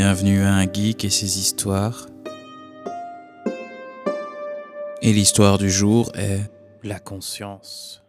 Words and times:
Bienvenue 0.00 0.42
à 0.42 0.54
un 0.54 0.72
geek 0.72 1.04
et 1.04 1.10
ses 1.10 1.40
histoires. 1.40 2.06
Et 5.02 5.12
l'histoire 5.12 5.58
du 5.58 5.68
jour 5.68 6.12
est 6.14 6.42
La 6.84 7.00
conscience. 7.00 8.06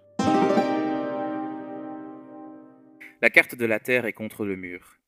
La 3.24 3.32
carte 3.32 3.56
de 3.56 3.66
la 3.66 3.80
Terre 3.80 4.06
est 4.06 4.14
contre 4.14 4.46
le 4.46 4.56
mur. 4.56 5.00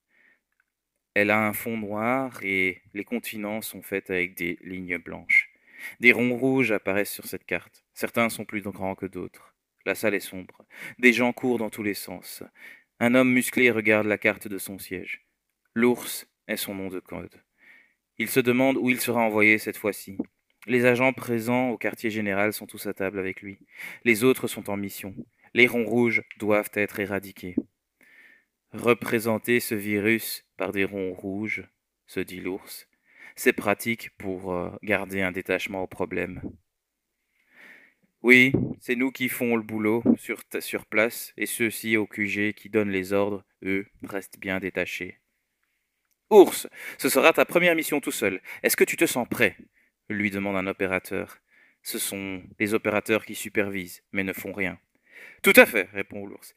Elle 1.14 1.30
a 1.30 1.46
un 1.46 1.54
fond 1.54 1.78
noir 1.78 2.40
et 2.42 2.82
les 2.96 3.04
continents 3.04 3.62
sont 3.62 3.84
faits 3.84 4.10
avec 4.10 4.36
des 4.36 4.58
lignes 4.64 4.98
blanches. 4.98 5.52
Des 6.00 6.12
ronds 6.12 6.36
rouges 6.36 6.72
apparaissent 6.72 7.14
sur 7.14 7.28
cette 7.28 7.46
carte. 7.46 7.86
Certains 7.94 8.30
sont 8.30 8.44
plus 8.44 8.64
grands 8.64 8.96
que 8.96 9.06
d'autres. 9.06 9.54
La 9.86 9.94
salle 9.94 10.16
est 10.16 10.20
sombre. 10.20 10.66
Des 10.98 11.14
gens 11.14 11.32
courent 11.32 11.60
dans 11.60 11.70
tous 11.70 11.84
les 11.84 11.94
sens. 11.94 12.42
Un 13.00 13.14
homme 13.14 13.32
musclé 13.32 13.70
regarde 13.70 14.08
la 14.08 14.18
carte 14.18 14.48
de 14.48 14.58
son 14.58 14.80
siège. 14.80 15.28
L'ours 15.76 16.26
est 16.48 16.58
son 16.58 16.76
nom 16.76 16.90
de 16.90 17.00
code. 17.00 17.42
Il 18.18 18.30
se 18.30 18.40
demande 18.40 18.78
où 18.78 18.90
il 18.90 19.00
sera 19.00 19.22
envoyé 19.22 19.58
cette 19.58 19.78
fois-ci. 19.78 20.18
Les 20.68 20.86
agents 20.86 21.14
présents 21.14 21.70
au 21.70 21.78
quartier 21.78 22.12
général 22.12 22.54
sont 22.54 22.68
tous 22.68 22.86
à 22.86 22.94
table 22.94 23.18
avec 23.18 23.42
lui. 23.42 23.58
Les 24.06 24.24
autres 24.24 24.48
sont 24.48 24.70
en 24.70 24.78
mission. 24.78 25.16
Les 25.54 25.68
ronds 25.68 25.86
rouges 25.86 26.22
doivent 26.38 26.70
être 26.74 27.00
éradiqués. 27.00 27.56
Représenter 28.72 29.60
ce 29.60 29.76
virus 29.76 30.46
par 30.58 30.72
des 30.72 30.86
ronds 30.86 31.14
rouges, 31.14 31.64
se 32.06 32.20
dit 32.20 32.40
l'ours, 32.40 32.88
c'est 33.36 33.54
pratique 33.54 34.12
pour 34.18 34.54
euh, 34.54 34.70
garder 34.84 35.22
un 35.22 35.32
détachement 35.32 35.84
au 35.84 35.88
problème. 35.88 36.42
Oui, 38.22 38.54
c'est 38.80 38.96
nous 38.96 39.12
qui 39.12 39.30
font 39.30 39.56
le 39.56 39.64
boulot 39.64 40.04
sur, 40.18 40.44
sur 40.60 40.86
place, 40.86 41.34
et 41.38 41.48
ceux-ci 41.48 41.98
au 41.98 42.06
QG 42.06 42.54
qui 42.54 42.70
donnent 42.70 42.92
les 42.92 43.14
ordres, 43.14 43.44
eux, 43.64 43.88
restent 44.04 44.40
bien 44.40 44.60
détachés. 44.60 45.21
Ours, 46.32 46.68
ce 46.98 47.10
sera 47.10 47.34
ta 47.34 47.44
première 47.44 47.76
mission 47.76 48.00
tout 48.00 48.12
seul. 48.12 48.42
Est-ce 48.64 48.78
que 48.78 48.86
tu 48.86 48.96
te 48.96 49.06
sens 49.06 49.28
prêt? 49.28 49.58
lui 50.10 50.32
demande 50.32 50.56
un 50.56 50.68
opérateur. 50.68 51.40
Ce 51.84 52.00
sont 52.00 52.42
les 52.58 52.74
opérateurs 52.74 53.26
qui 53.26 53.36
supervisent, 53.36 54.02
mais 54.14 54.24
ne 54.24 54.32
font 54.32 54.54
rien. 54.54 54.80
Tout 55.44 55.54
à 55.58 55.66
fait, 55.66 55.90
répond 55.92 56.26
l'ours. 56.26 56.56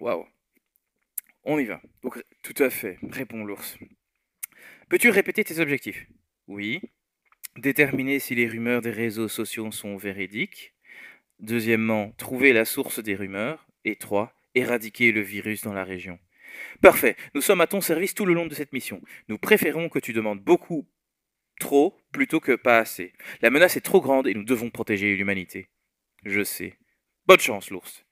Waouh. 0.00 0.26
On 1.42 1.58
y 1.58 1.64
va. 1.64 1.82
tout 2.42 2.62
à 2.62 2.70
fait, 2.70 2.98
répond 3.10 3.44
l'ours. 3.44 3.76
Peux-tu 4.88 5.10
répéter 5.10 5.42
tes 5.42 5.58
objectifs? 5.58 6.06
Oui. 6.46 6.80
Déterminer 7.56 8.20
si 8.20 8.36
les 8.36 8.46
rumeurs 8.46 8.82
des 8.82 8.90
réseaux 8.90 9.28
sociaux 9.28 9.72
sont 9.72 9.96
véridiques. 9.96 10.74
Deuxièmement, 11.40 12.12
trouver 12.18 12.52
la 12.52 12.64
source 12.64 13.00
des 13.00 13.16
rumeurs. 13.16 13.66
Et 13.84 13.96
trois, 13.96 14.32
éradiquer 14.54 15.10
le 15.10 15.22
virus 15.22 15.62
dans 15.62 15.72
la 15.72 15.82
région. 15.82 16.20
Parfait, 16.80 17.16
nous 17.34 17.40
sommes 17.40 17.60
à 17.60 17.66
ton 17.66 17.80
service 17.80 18.14
tout 18.14 18.26
le 18.26 18.34
long 18.34 18.46
de 18.46 18.54
cette 18.54 18.72
mission. 18.72 19.00
Nous 19.28 19.38
préférons 19.38 19.88
que 19.88 19.98
tu 19.98 20.12
demandes 20.12 20.40
beaucoup 20.40 20.88
trop 21.60 21.96
plutôt 22.12 22.40
que 22.40 22.56
pas 22.56 22.78
assez. 22.78 23.12
La 23.40 23.50
menace 23.50 23.76
est 23.76 23.82
trop 23.82 24.00
grande 24.00 24.26
et 24.26 24.34
nous 24.34 24.44
devons 24.44 24.70
protéger 24.70 25.14
l'humanité. 25.16 25.70
Je 26.24 26.42
sais. 26.42 26.78
Bonne 27.26 27.40
chance, 27.40 27.70
l'ours. 27.70 28.04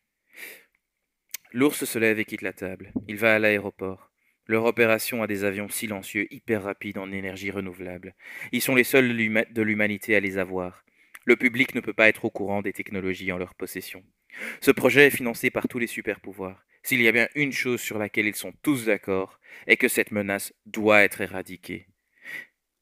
L'ours 1.53 1.85
se 1.85 1.99
lève 1.99 2.19
et 2.21 2.25
quitte 2.25 2.43
la 2.43 2.53
table. 2.53 2.93
Il 3.09 3.17
va 3.17 3.35
à 3.35 3.39
l'aéroport. 3.39 4.11
Leur 4.47 4.65
opération 4.65 5.23
a 5.23 5.27
des 5.27 5.45
avions 5.45 5.69
silencieux 5.69 6.27
hyper 6.33 6.63
rapides 6.63 6.99
en 6.99 7.11
énergie 7.13 7.51
renouvelable. 7.51 8.15
Ils 8.53 8.63
sont 8.63 8.75
les 8.75 8.85
seuls 8.85 9.17
de 9.17 9.63
l'humanité 9.63 10.17
à 10.17 10.21
les 10.21 10.39
avoir. 10.39 10.85
Le 11.25 11.37
public 11.37 11.75
ne 11.75 11.81
peut 11.81 11.93
pas 11.93 12.09
être 12.09 12.25
au 12.25 12.31
courant 12.31 12.63
des 12.63 12.73
technologies 12.73 13.33
en 13.33 13.39
leur 13.39 13.55
possession. 13.55 14.03
Ce 14.61 14.71
projet 14.71 15.07
est 15.07 15.17
financé 15.17 15.51
par 15.51 15.69
tous 15.69 15.79
les 15.79 15.87
super-pouvoirs. 15.87 16.65
S'il 16.83 17.03
y 17.03 17.09
a 17.09 17.13
bien 17.13 17.29
une 17.35 17.53
chose 17.53 17.81
sur 17.81 17.99
laquelle 17.99 18.27
ils 18.27 18.37
sont 18.37 18.53
tous 18.63 18.87
d'accord, 18.87 19.39
est 19.67 19.77
que 19.77 19.89
cette 19.89 20.13
menace 20.13 20.53
doit 20.67 21.03
être 21.03 21.21
éradiquée. 21.21 21.87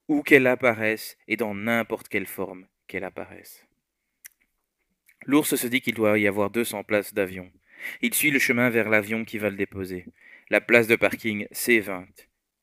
Où 0.08 0.22
qu'elle 0.22 0.46
apparaisse 0.46 1.18
et 1.26 1.36
dans 1.36 1.54
n'importe 1.54 2.08
quelle 2.08 2.26
forme 2.26 2.66
qu'elle 2.86 3.04
apparaisse. 3.04 3.66
L'ours 5.26 5.56
se 5.56 5.66
dit 5.66 5.80
qu'il 5.80 5.94
doit 5.94 6.18
y 6.18 6.26
avoir 6.26 6.50
200 6.50 6.84
places 6.84 7.12
d'avion. 7.12 7.50
Il 8.00 8.14
suit 8.14 8.30
le 8.30 8.38
chemin 8.38 8.70
vers 8.70 8.88
l'avion 8.88 9.24
qui 9.24 9.38
va 9.38 9.50
le 9.50 9.56
déposer. 9.56 10.06
La 10.50 10.60
place 10.60 10.86
de 10.86 10.96
parking, 10.96 11.46
c'est 11.50 11.80
20. 11.80 12.06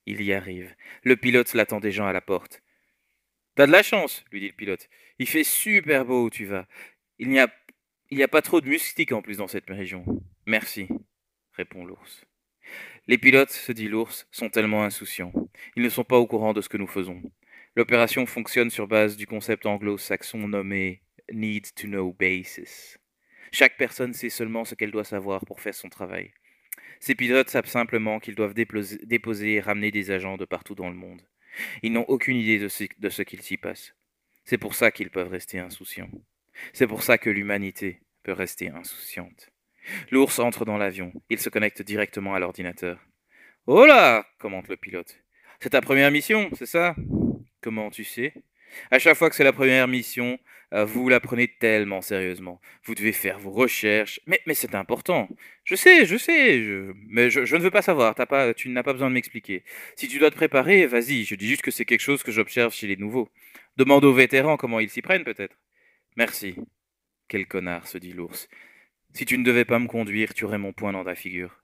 Il 0.07 0.21
y 0.21 0.33
arrive. 0.33 0.73
Le 1.03 1.15
pilote 1.15 1.53
l'attend 1.53 1.79
déjà 1.79 2.07
à 2.07 2.13
la 2.13 2.21
porte. 2.21 2.63
T'as 3.55 3.67
de 3.67 3.71
la 3.71 3.83
chance, 3.83 4.25
lui 4.31 4.39
dit 4.39 4.47
le 4.47 4.53
pilote. 4.53 4.89
Il 5.19 5.27
fait 5.27 5.43
super 5.43 6.05
beau 6.05 6.25
où 6.25 6.29
tu 6.29 6.45
vas. 6.45 6.67
Il 7.19 7.29
n'y 7.29 7.39
a, 7.39 7.47
il 8.11 8.17
n'y 8.17 8.23
a 8.23 8.27
pas 8.27 8.41
trop 8.41 8.61
de 8.61 8.69
moustiques 8.69 9.11
en 9.11 9.21
plus 9.21 9.37
dans 9.37 9.47
cette 9.47 9.69
région. 9.69 10.05
Merci 10.45 10.87
répond 11.55 11.85
l'ours. 11.85 12.25
Les 13.07 13.17
pilotes, 13.17 13.51
se 13.51 13.71
dit 13.71 13.87
l'ours, 13.87 14.27
sont 14.31 14.49
tellement 14.49 14.83
insouciants. 14.83 15.31
Ils 15.75 15.83
ne 15.83 15.89
sont 15.89 16.03
pas 16.03 16.17
au 16.17 16.27
courant 16.27 16.53
de 16.53 16.61
ce 16.61 16.69
que 16.69 16.77
nous 16.77 16.87
faisons. 16.87 17.21
L'opération 17.75 18.25
fonctionne 18.25 18.69
sur 18.69 18.87
base 18.87 19.15
du 19.15 19.27
concept 19.27 19.65
anglo-saxon 19.65 20.47
nommé 20.47 21.01
Need 21.31 21.73
to 21.75 21.87
Know 21.87 22.13
Basis. 22.13 22.97
Chaque 23.51 23.77
personne 23.77 24.13
sait 24.13 24.29
seulement 24.29 24.65
ce 24.65 24.75
qu'elle 24.75 24.91
doit 24.91 25.03
savoir 25.03 25.45
pour 25.45 25.61
faire 25.61 25.75
son 25.75 25.89
travail. 25.89 26.33
Ces 26.99 27.15
pilotes 27.15 27.49
savent 27.49 27.67
simplement 27.67 28.19
qu'ils 28.19 28.35
doivent 28.35 28.53
déposer 28.53 29.53
et 29.53 29.59
ramener 29.59 29.91
des 29.91 30.11
agents 30.11 30.37
de 30.37 30.45
partout 30.45 30.75
dans 30.75 30.89
le 30.89 30.95
monde. 30.95 31.21
Ils 31.83 31.93
n'ont 31.93 32.05
aucune 32.07 32.37
idée 32.37 32.59
de 32.59 32.67
ce 33.09 33.21
qu'il 33.21 33.41
s'y 33.41 33.57
passe. 33.57 33.95
C'est 34.43 34.57
pour 34.57 34.75
ça 34.75 34.91
qu'ils 34.91 35.09
peuvent 35.09 35.29
rester 35.29 35.59
insouciants. 35.59 36.11
C'est 36.73 36.87
pour 36.87 37.03
ça 37.03 37.17
que 37.17 37.29
l'humanité 37.29 38.01
peut 38.23 38.31
rester 38.31 38.69
insouciante. 38.69 39.49
L'ours 40.11 40.39
entre 40.39 40.65
dans 40.65 40.77
l'avion. 40.77 41.13
Il 41.29 41.39
se 41.39 41.49
connecte 41.49 41.81
directement 41.81 42.33
à 42.33 42.39
l'ordinateur. 42.39 42.99
Oh 43.67 43.85
là 43.85 44.25
commente 44.39 44.67
le 44.67 44.77
pilote. 44.77 45.17
C'est 45.59 45.69
ta 45.69 45.81
première 45.81 46.11
mission, 46.11 46.49
c'est 46.57 46.65
ça? 46.65 46.95
Comment 47.61 47.89
tu 47.89 48.03
sais? 48.03 48.33
À 48.91 48.99
chaque 48.99 49.15
fois 49.15 49.29
que 49.29 49.35
c'est 49.35 49.43
la 49.43 49.53
première 49.53 49.87
mission, 49.87 50.37
euh, 50.73 50.85
vous 50.85 51.07
la 51.09 51.19
prenez 51.19 51.47
tellement 51.47 52.01
sérieusement. 52.01 52.59
Vous 52.83 52.95
devez 52.95 53.11
faire 53.11 53.39
vos 53.39 53.51
recherches. 53.51 54.19
Mais, 54.25 54.41
mais 54.45 54.53
c'est 54.53 54.75
important. 54.75 55.29
Je 55.63 55.75
sais, 55.75 56.05
je 56.05 56.17
sais. 56.17 56.61
Mais 57.07 57.29
je, 57.29 57.39
ne 57.39 57.61
veux 57.61 57.71
pas 57.71 57.81
savoir. 57.81 58.15
pas, 58.15 58.53
tu 58.53 58.69
n'as 58.69 58.83
pas 58.83 58.93
besoin 58.93 59.09
de 59.09 59.13
m'expliquer. 59.13 59.63
Si 59.95 60.07
tu 60.07 60.19
dois 60.19 60.31
te 60.31 60.35
préparer, 60.35 60.85
vas-y. 60.87 61.23
Je 61.23 61.35
dis 61.35 61.47
juste 61.47 61.61
que 61.61 61.71
c'est 61.71 61.85
quelque 61.85 62.01
chose 62.01 62.23
que 62.23 62.31
j'observe 62.31 62.73
chez 62.73 62.87
les 62.87 62.97
nouveaux. 62.97 63.29
Demande 63.77 64.05
aux 64.05 64.13
vétérans 64.13 64.57
comment 64.57 64.79
ils 64.79 64.89
s'y 64.89 65.01
prennent, 65.01 65.23
peut-être. 65.23 65.55
Merci. 66.17 66.55
Quel 67.27 67.45
connard, 67.45 67.87
se 67.87 67.97
dit 67.97 68.13
l'ours. 68.13 68.47
Si 69.13 69.25
tu 69.25 69.37
ne 69.37 69.43
devais 69.43 69.65
pas 69.65 69.79
me 69.79 69.87
conduire, 69.87 70.33
tu 70.33 70.45
aurais 70.45 70.57
mon 70.57 70.71
poing 70.71 70.93
dans 70.93 71.03
ta 71.03 71.15
figure. 71.15 71.61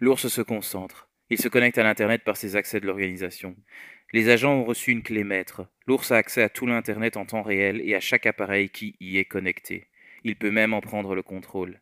L'ours 0.00 0.28
se 0.28 0.40
concentre. 0.42 1.08
Il 1.28 1.38
se 1.38 1.48
connecte 1.48 1.78
à 1.78 1.82
l'Internet 1.82 2.24
par 2.24 2.36
ses 2.36 2.56
accès 2.56 2.80
de 2.80 2.86
l'organisation. 2.86 3.56
Les 4.12 4.30
agents 4.30 4.54
ont 4.54 4.64
reçu 4.64 4.92
une 4.92 5.02
clé 5.02 5.24
maître. 5.24 5.66
L'ours 5.86 6.10
a 6.10 6.16
accès 6.16 6.42
à 6.42 6.48
tout 6.48 6.66
l'Internet 6.66 7.16
en 7.16 7.26
temps 7.26 7.42
réel 7.42 7.82
et 7.84 7.94
à 7.94 8.00
chaque 8.00 8.26
appareil 8.26 8.70
qui 8.70 8.96
y 9.00 9.18
est 9.18 9.24
connecté. 9.24 9.88
Il 10.22 10.36
peut 10.36 10.50
même 10.50 10.72
en 10.72 10.80
prendre 10.80 11.14
le 11.14 11.22
contrôle. 11.22 11.80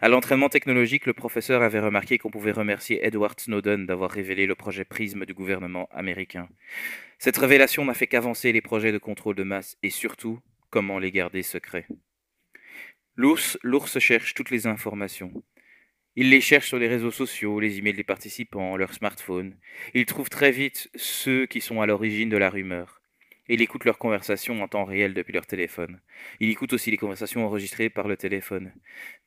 À 0.00 0.08
l'entraînement 0.08 0.48
technologique, 0.48 1.06
le 1.06 1.12
professeur 1.12 1.62
avait 1.62 1.80
remarqué 1.80 2.18
qu'on 2.18 2.30
pouvait 2.30 2.50
remercier 2.50 3.06
Edward 3.06 3.38
Snowden 3.38 3.86
d'avoir 3.86 4.10
révélé 4.10 4.46
le 4.46 4.56
projet 4.56 4.84
Prisme 4.84 5.24
du 5.24 5.34
gouvernement 5.34 5.88
américain. 5.92 6.48
Cette 7.18 7.36
révélation 7.36 7.84
n'a 7.84 7.94
fait 7.94 8.08
qu'avancer 8.08 8.52
les 8.52 8.60
projets 8.60 8.92
de 8.92 8.98
contrôle 8.98 9.36
de 9.36 9.44
masse 9.44 9.76
et 9.82 9.90
surtout 9.90 10.40
comment 10.70 10.98
les 10.98 11.12
garder 11.12 11.42
secrets. 11.42 11.86
L'ours, 13.14 13.58
l'ours 13.62 13.98
cherche 13.98 14.34
toutes 14.34 14.50
les 14.50 14.66
informations. 14.66 15.32
Il 16.16 16.30
les 16.30 16.40
cherche 16.40 16.68
sur 16.68 16.78
les 16.78 16.88
réseaux 16.88 17.10
sociaux, 17.10 17.60
les 17.60 17.78
emails 17.78 17.92
des 17.92 18.04
participants, 18.04 18.76
leurs 18.76 18.94
smartphones. 18.94 19.56
Il 19.92 20.06
trouve 20.06 20.30
très 20.30 20.50
vite 20.50 20.90
ceux 20.94 21.44
qui 21.46 21.60
sont 21.60 21.82
à 21.82 21.86
l'origine 21.86 22.30
de 22.30 22.38
la 22.38 22.48
rumeur. 22.48 23.02
il 23.48 23.62
écoute 23.62 23.84
leurs 23.84 23.98
conversations 23.98 24.60
en 24.62 24.66
temps 24.66 24.84
réel 24.84 25.14
depuis 25.14 25.32
leur 25.32 25.46
téléphone. 25.46 26.00
Il 26.40 26.50
écoute 26.50 26.72
aussi 26.72 26.90
les 26.90 26.96
conversations 26.96 27.44
enregistrées 27.46 27.90
par 27.90 28.08
le 28.08 28.16
téléphone. 28.16 28.72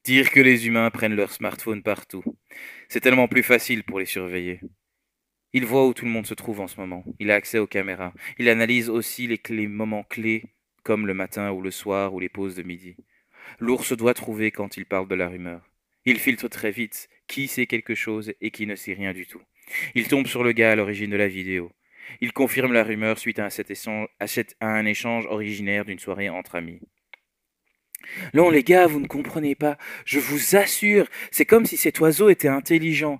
Dire 0.04 0.32
que 0.32 0.40
les 0.40 0.68
humains 0.68 0.90
prennent 0.90 1.16
leur 1.16 1.32
smartphone 1.32 1.84
partout. 1.84 2.24
C'est 2.90 3.00
tellement 3.02 3.28
plus 3.28 3.44
facile 3.44 3.84
pour 3.84 4.00
les 4.00 4.06
surveiller. 4.06 4.60
Il 5.54 5.66
voit 5.66 5.88
où 5.88 5.94
tout 5.94 6.06
le 6.06 6.12
monde 6.12 6.28
se 6.28 6.34
trouve 6.34 6.60
en 6.60 6.68
ce 6.68 6.80
moment. 6.80 7.04
Il 7.20 7.32
a 7.32 7.36
accès 7.36 7.60
aux 7.60 7.68
caméras. 7.68 8.14
Il 8.38 8.50
analyse 8.50 8.90
aussi 8.90 9.28
les, 9.28 9.40
les 9.50 9.68
moments 9.68 10.04
clés, 10.04 10.44
comme 10.84 11.08
le 11.08 11.14
matin 11.14 11.52
ou 11.52 11.62
le 11.62 11.72
soir 11.72 12.14
ou 12.14 12.20
les 12.20 12.30
pauses 12.30 12.56
de 12.56 12.64
midi. 12.64 12.96
L'ours 13.60 13.94
doit 13.94 14.14
trouver 14.14 14.52
quand 14.52 14.78
il 14.78 14.86
parle 14.86 15.08
de 15.08 15.16
la 15.16 15.28
rumeur. 15.28 15.70
Il 16.06 16.20
filtre 16.20 16.48
très 16.48 16.72
vite 16.72 17.10
qui 17.28 17.48
sait 17.48 17.68
quelque 17.68 17.96
chose 17.96 18.34
et 18.42 18.52
qui 18.52 18.66
ne 18.66 18.76
sait 18.76 18.94
rien 18.94 19.14
du 19.14 19.26
tout. 19.26 19.42
Il 19.96 20.08
tombe 20.08 20.28
sur 20.28 20.44
le 20.44 20.52
gars 20.52 20.72
à 20.72 20.76
l'origine 20.76 21.12
de 21.12 21.18
la 21.18 21.28
vidéo. 21.28 21.72
Il 22.22 22.34
confirme 22.34 22.74
la 22.74 22.84
rumeur 22.84 23.20
suite 23.20 23.40
à, 23.40 23.50
un 24.62 24.86
échange 24.86 25.26
originaire 25.28 25.86
d'une 25.86 26.00
soirée 26.00 26.30
entre 26.30 26.56
amis. 26.56 26.80
Non, 28.34 28.50
les 28.50 28.64
gars, 28.64 28.88
vous 28.88 29.00
ne 29.00 29.08
comprenez 29.08 29.54
pas. 29.54 29.78
Je 30.06 30.20
vous 30.20 30.56
assure, 30.56 31.06
c'est 31.30 31.46
comme 31.46 31.66
si 31.66 31.78
cet 31.78 32.00
oiseau 32.00 32.30
était 32.30 32.48
intelligent, 32.48 33.20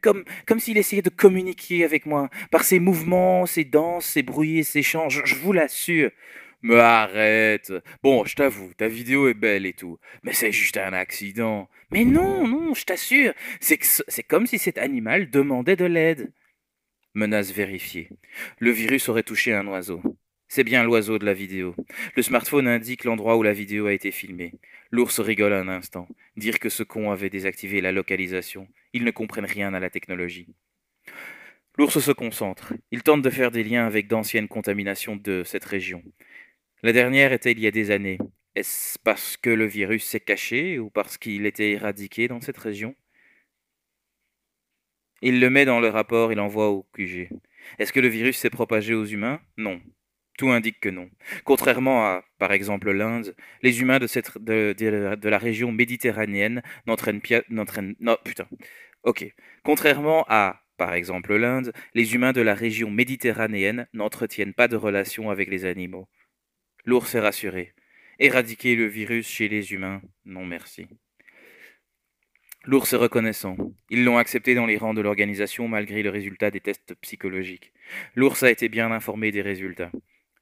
comme, 0.00 0.24
s'il 0.58 0.78
essayait 0.78 1.02
de 1.02 1.10
communiquer 1.10 1.84
avec 1.84 2.06
moi, 2.06 2.30
par 2.50 2.64
ses 2.64 2.78
mouvements, 2.78 3.44
ses 3.44 3.64
danses, 3.64 4.06
ses 4.06 4.22
bruits 4.22 4.60
et 4.60 4.62
ses 4.62 4.82
chants. 4.82 5.10
je 5.10 5.34
vous 5.34 5.52
l'assure. 5.52 6.10
Me 6.62 6.78
arrête. 6.78 7.72
Bon, 8.02 8.24
je 8.24 8.34
t'avoue, 8.34 8.72
ta 8.74 8.86
vidéo 8.86 9.28
est 9.28 9.34
belle 9.34 9.64
et 9.64 9.72
tout, 9.72 9.98
mais 10.22 10.34
c'est 10.34 10.52
juste 10.52 10.76
un 10.76 10.92
accident. 10.92 11.70
Mais 11.90 12.04
non, 12.04 12.46
non, 12.46 12.74
je 12.74 12.84
t'assure, 12.84 13.32
c'est 13.60 14.22
comme 14.24 14.46
si 14.46 14.58
cet 14.58 14.76
animal 14.76 15.30
demandait 15.30 15.76
de 15.76 15.86
l'aide. 15.86 16.32
Menace 17.14 17.50
vérifiée. 17.50 18.10
Le 18.58 18.70
virus 18.70 19.08
aurait 19.08 19.22
touché 19.22 19.52
un 19.54 19.66
oiseau. 19.66 20.02
C'est 20.48 20.64
bien 20.64 20.84
l'oiseau 20.84 21.18
de 21.18 21.24
la 21.24 21.32
vidéo. 21.32 21.74
Le 22.16 22.22
smartphone 22.22 22.68
indique 22.68 23.04
l'endroit 23.04 23.36
où 23.36 23.42
la 23.42 23.52
vidéo 23.52 23.86
a 23.86 23.92
été 23.92 24.10
filmée. 24.10 24.52
L'ours 24.90 25.20
rigole 25.20 25.52
un 25.52 25.68
instant. 25.68 26.08
Dire 26.36 26.58
que 26.58 26.68
ce 26.68 26.82
con 26.82 27.10
avait 27.10 27.30
désactivé 27.30 27.80
la 27.80 27.92
localisation. 27.92 28.68
Ils 28.92 29.04
ne 29.04 29.10
comprennent 29.12 29.44
rien 29.44 29.74
à 29.74 29.80
la 29.80 29.90
technologie. 29.90 30.48
L'ours 31.78 31.98
se 32.00 32.10
concentre. 32.10 32.74
Il 32.90 33.02
tente 33.02 33.22
de 33.22 33.30
faire 33.30 33.50
des 33.50 33.62
liens 33.64 33.86
avec 33.86 34.08
d'anciennes 34.08 34.48
contaminations 34.48 35.16
de 35.16 35.42
cette 35.44 35.64
région. 35.64 36.02
La 36.82 36.92
dernière 36.92 37.32
était 37.32 37.52
il 37.52 37.60
y 37.60 37.66
a 37.66 37.70
des 37.70 37.90
années. 37.90 38.18
Est-ce 38.54 38.98
parce 39.04 39.36
que 39.36 39.50
le 39.50 39.66
virus 39.66 40.04
s'est 40.04 40.20
caché 40.20 40.78
ou 40.78 40.88
parce 40.88 41.18
qu'il 41.18 41.44
était 41.44 41.72
éradiqué 41.72 42.26
dans 42.26 42.40
cette 42.40 42.56
région? 42.56 42.94
Il 45.20 45.40
le 45.40 45.50
met 45.50 45.66
dans 45.66 45.80
le 45.80 45.88
rapport 45.88 46.32
et 46.32 46.34
l'envoie 46.34 46.70
au 46.70 46.84
QG. 46.94 47.28
Est-ce 47.78 47.92
que 47.92 48.00
le 48.00 48.08
virus 48.08 48.38
s'est 48.38 48.48
propagé 48.48 48.94
aux 48.94 49.04
humains? 49.04 49.40
Non. 49.58 49.80
Tout 50.38 50.50
indique 50.50 50.80
que 50.80 50.88
non. 50.88 51.10
Contrairement 51.44 52.06
à, 52.06 52.24
par 52.38 52.52
exemple, 52.52 52.90
l'Inde, 52.90 53.36
les 53.62 53.82
humains 53.82 53.98
de, 53.98 55.28
la 55.28 55.38
région 55.38 55.70
méditerranéenne 55.70 56.62
n'entraînent 56.86 57.20
Non, 58.00 58.16
putain. 58.24 58.48
Contrairement 59.62 60.24
à, 60.30 60.62
par 60.78 60.94
exemple, 60.94 61.36
l'Inde, 61.36 61.74
les 61.92 62.14
humains 62.14 62.32
de 62.32 62.40
la 62.40 62.54
région 62.54 62.90
méditerranéenne 62.90 63.86
n'entretiennent 63.92 64.54
pas 64.54 64.66
de 64.66 64.76
relations 64.76 65.28
avec 65.28 65.50
les 65.50 65.66
animaux. 65.66 66.08
L'ours 66.84 67.14
est 67.14 67.20
rassuré. 67.20 67.74
Éradiquer 68.18 68.74
le 68.76 68.86
virus 68.86 69.28
chez 69.28 69.48
les 69.48 69.72
humains 69.72 70.02
Non 70.24 70.44
merci. 70.44 70.86
L'ours 72.64 72.92
est 72.92 72.96
reconnaissant. 72.96 73.56
Ils 73.88 74.04
l'ont 74.04 74.18
accepté 74.18 74.54
dans 74.54 74.66
les 74.66 74.76
rangs 74.76 74.92
de 74.94 75.00
l'organisation 75.00 75.68
malgré 75.68 76.02
le 76.02 76.10
résultat 76.10 76.50
des 76.50 76.60
tests 76.60 76.94
psychologiques. 77.00 77.72
L'ours 78.14 78.42
a 78.42 78.50
été 78.50 78.68
bien 78.68 78.92
informé 78.92 79.32
des 79.32 79.40
résultats. 79.40 79.90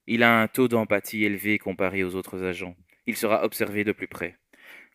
Il 0.07 0.23
a 0.23 0.41
un 0.41 0.49
taux 0.49 0.69
d'empathie 0.69 1.25
élevé 1.25 1.59
comparé 1.59 2.03
aux 2.03 2.15
autres 2.17 2.43
agents. 2.43 2.77
Il 3.07 3.17
sera 3.17 3.45
observé 3.45 3.85
de 3.85 3.93
plus 3.93 4.09
près. 4.09 4.37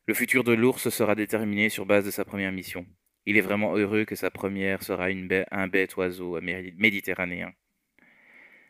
Le 0.05 0.13
futur 0.13 0.43
de 0.43 0.51
l'ours 0.51 0.89
sera 0.89 1.15
déterminé 1.15 1.69
sur 1.69 1.85
base 1.85 2.05
de 2.05 2.11
sa 2.11 2.25
première 2.25 2.51
mission. 2.51 2.85
Il 3.25 3.37
est 3.37 3.41
vraiment 3.41 3.77
heureux 3.77 4.03
que 4.03 4.15
sa 4.15 4.29
première 4.29 4.83
sera 4.83 5.09
une 5.09 5.45
un 5.49 5.67
bête 5.67 5.95
oiseau 5.95 6.41
médi- 6.41 6.73
méditerranéen. 6.77 7.53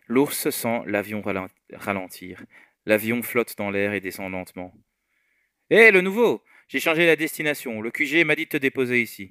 L'ours 0.07 0.49
sent 0.49 0.81
l'avion 0.85 1.21
ralen- 1.21 1.47
ralentir. 1.73 2.43
L'avion 2.85 3.21
flotte 3.21 3.57
dans 3.57 3.69
l'air 3.69 3.93
et 3.93 4.01
descend 4.01 4.31
lentement. 4.31 4.73
Hé, 5.69 5.91
le 5.91 6.01
nouveau 6.01 6.43
J'ai 6.67 6.79
changé 6.79 7.05
la 7.05 7.15
destination. 7.15 7.81
Le 7.81 7.91
QG 7.91 8.25
m'a 8.25 8.35
dit 8.35 8.45
de 8.45 8.49
te 8.49 8.57
déposer 8.57 9.01
ici. 9.01 9.29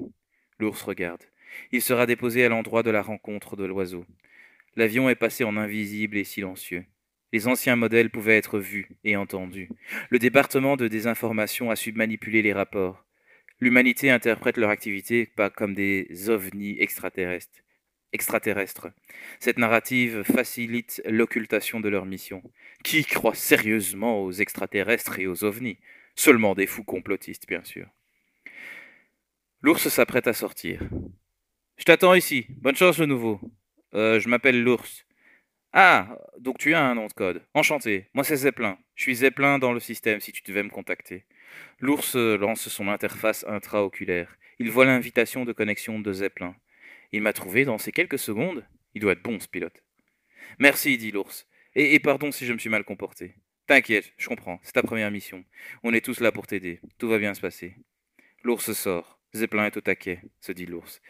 L'ours 0.58 0.82
regarde. 0.82 1.22
Il 1.70 1.82
sera 1.82 2.06
déposé 2.06 2.44
à 2.44 2.48
l'endroit 2.48 2.82
de 2.82 2.90
la 2.90 3.02
rencontre 3.02 3.56
de 3.56 3.64
l'oiseau. 3.64 4.06
L'avion 4.76 5.08
est 5.10 5.14
passé 5.14 5.44
en 5.44 5.56
invisible 5.56 6.16
et 6.16 6.24
silencieux. 6.24 6.84
Les 7.32 7.46
anciens 7.48 7.76
modèles 7.76 8.10
pouvaient 8.10 8.36
être 8.38 8.58
vus 8.58 8.88
et 9.04 9.16
entendus. 9.16 9.68
Le 10.10 10.18
département 10.18 10.76
de 10.76 10.88
désinformation 10.88 11.70
a 11.70 11.76
su 11.76 11.92
manipuler 11.92 12.42
les 12.42 12.52
rapports. 12.52 13.04
L'humanité 13.60 14.10
interprète 14.10 14.56
leur 14.56 14.70
activité 14.70 15.26
pas 15.26 15.50
comme 15.50 15.74
des 15.74 16.28
ovnis 16.28 16.76
extraterrestres. 16.78 17.61
Extraterrestres. 18.12 18.88
Cette 19.40 19.58
narrative 19.58 20.22
facilite 20.22 21.02
l'occultation 21.04 21.80
de 21.80 21.88
leur 21.88 22.04
mission. 22.04 22.42
Qui 22.84 23.04
croit 23.04 23.34
sérieusement 23.34 24.22
aux 24.22 24.32
extraterrestres 24.32 25.18
et 25.18 25.26
aux 25.26 25.44
ovnis? 25.44 25.78
Seulement 26.14 26.54
des 26.54 26.66
fous 26.66 26.84
complotistes, 26.84 27.48
bien 27.48 27.64
sûr. 27.64 27.86
L'ours 29.62 29.88
s'apprête 29.88 30.26
à 30.26 30.32
sortir. 30.32 30.82
Je 31.78 31.84
t'attends 31.84 32.14
ici. 32.14 32.46
Bonne 32.60 32.76
chance, 32.76 32.98
le 32.98 33.06
nouveau. 33.06 33.40
Euh, 33.94 34.20
je 34.20 34.28
m'appelle 34.28 34.62
l'ours. 34.62 35.06
Ah, 35.72 36.18
donc 36.38 36.58
tu 36.58 36.74
as 36.74 36.84
un 36.84 36.94
nom 36.94 37.06
de 37.06 37.12
code. 37.12 37.42
Enchanté. 37.54 38.08
Moi, 38.12 38.24
c'est 38.24 38.36
Zeppelin. 38.36 38.76
Je 38.94 39.04
suis 39.04 39.14
Zeppelin 39.16 39.58
dans 39.58 39.72
le 39.72 39.80
système 39.80 40.20
si 40.20 40.32
tu 40.32 40.42
devais 40.42 40.62
me 40.62 40.68
contacter. 40.68 41.24
L'ours 41.80 42.14
lance 42.14 42.68
son 42.68 42.88
interface 42.88 43.44
intraoculaire. 43.48 44.36
Il 44.58 44.70
voit 44.70 44.84
l'invitation 44.84 45.44
de 45.44 45.52
connexion 45.52 45.98
de 45.98 46.12
Zeppelin. 46.12 46.54
Il 47.12 47.22
m'a 47.22 47.32
trouvé 47.32 47.64
dans 47.64 47.78
ces 47.78 47.92
quelques 47.92 48.18
secondes. 48.18 48.64
Il 48.94 49.00
doit 49.00 49.12
être 49.12 49.22
bon, 49.22 49.38
ce 49.38 49.48
pilote. 49.48 49.82
Merci, 50.58 50.96
dit 50.98 51.12
l'ours. 51.12 51.46
Et, 51.74 51.98
pardon 52.00 52.32
si 52.32 52.46
je 52.46 52.52
me 52.52 52.58
suis 52.58 52.70
mal 52.70 52.84
comporté. 52.84 53.34
T'inquiète, 53.66 54.12
je 54.18 54.28
comprends. 54.28 54.60
C'est 54.62 54.72
ta 54.72 54.82
première 54.82 55.10
mission. 55.10 55.44
On 55.82 55.94
est 55.94 56.04
tous 56.04 56.20
là 56.20 56.32
pour 56.32 56.46
t'aider. 56.46 56.80
Tout 56.98 57.08
va 57.08 57.18
bien 57.18 57.34
se 57.34 57.40
passer. 57.40 57.76
L'ours 58.42 58.72
sort. 58.72 59.20
Zeppelin 59.34 59.66
est 59.66 59.76
au 59.76 59.80
taquet, 59.80 60.20
se 60.40 60.52
dit 60.52 60.66
l'ours. 60.66 61.00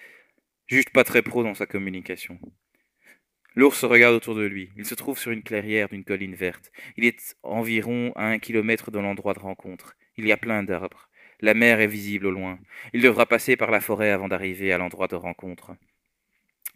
Juste 0.69 0.91
pas 0.91 1.03
très 1.03 1.23
pro 1.23 1.43
dans 1.43 1.55
sa 1.55 1.67
communication. 1.67 2.39
L'ours 3.55 3.85
regarde 3.85 4.15
autour 4.15 4.35
de 4.35 4.45
lui. 4.45 4.71
Il 4.77 4.87
se 4.87 4.95
trouve 4.95 5.19
sur 5.19 5.31
une 5.33 5.43
clairière 5.43 5.89
d'une 5.89 6.05
colline 6.05 6.35
verte. 6.35 6.71
Il 6.97 7.05
est 7.05 7.37
environ 7.43 8.13
à 8.15 8.27
un 8.27 8.39
kilomètre 8.39 8.91
de 8.91 8.99
l'endroit 8.99 9.35
de 9.35 9.41
rencontre. 9.41 9.97
Il 10.17 10.27
y 10.27 10.33
a 10.33 10.37
plein 10.37 10.63
d'arbres. 10.63 11.09
La 11.41 11.55
mer 11.55 11.81
est 11.81 11.89
visible 11.89 12.27
au 12.27 12.31
loin. 12.31 12.59
Il 12.93 13.03
devra 13.03 13.27
passer 13.27 13.57
par 13.57 13.71
la 13.71 13.81
forêt 13.81 14.11
avant 14.11 14.29
d'arriver 14.29 14.73
à 14.73 14.79
l'endroit 14.79 15.09
de 15.09 15.17
rencontre. 15.17 15.73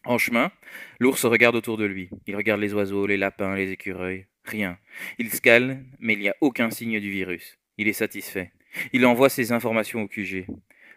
En 0.07 0.19
chemin, 0.19 0.53
l'ours 1.01 1.25
regarde 1.25 1.57
autour 1.57 1.77
de 1.77 1.85
lui. 1.85 2.11
Il 2.29 2.37
regarde 2.37 2.61
les 2.61 2.73
oiseaux, 2.73 3.09
les 3.09 3.17
lapins, 3.17 3.57
les 3.57 3.73
écureuils. 3.73 4.27
Rien. 4.45 4.79
Il 5.19 5.33
se 5.33 5.41
calme, 5.41 5.85
mais 5.99 6.13
il 6.13 6.21
n'y 6.21 6.29
a 6.29 6.37
aucun 6.41 6.71
signe 6.71 7.01
du 7.01 7.11
virus. 7.11 7.59
Il 7.77 7.89
est 7.89 7.93
satisfait. 7.93 8.53
Il 8.93 9.05
envoie 9.05 9.29
ses 9.29 9.51
informations 9.51 10.03
au 10.03 10.07
QG. 10.07 10.47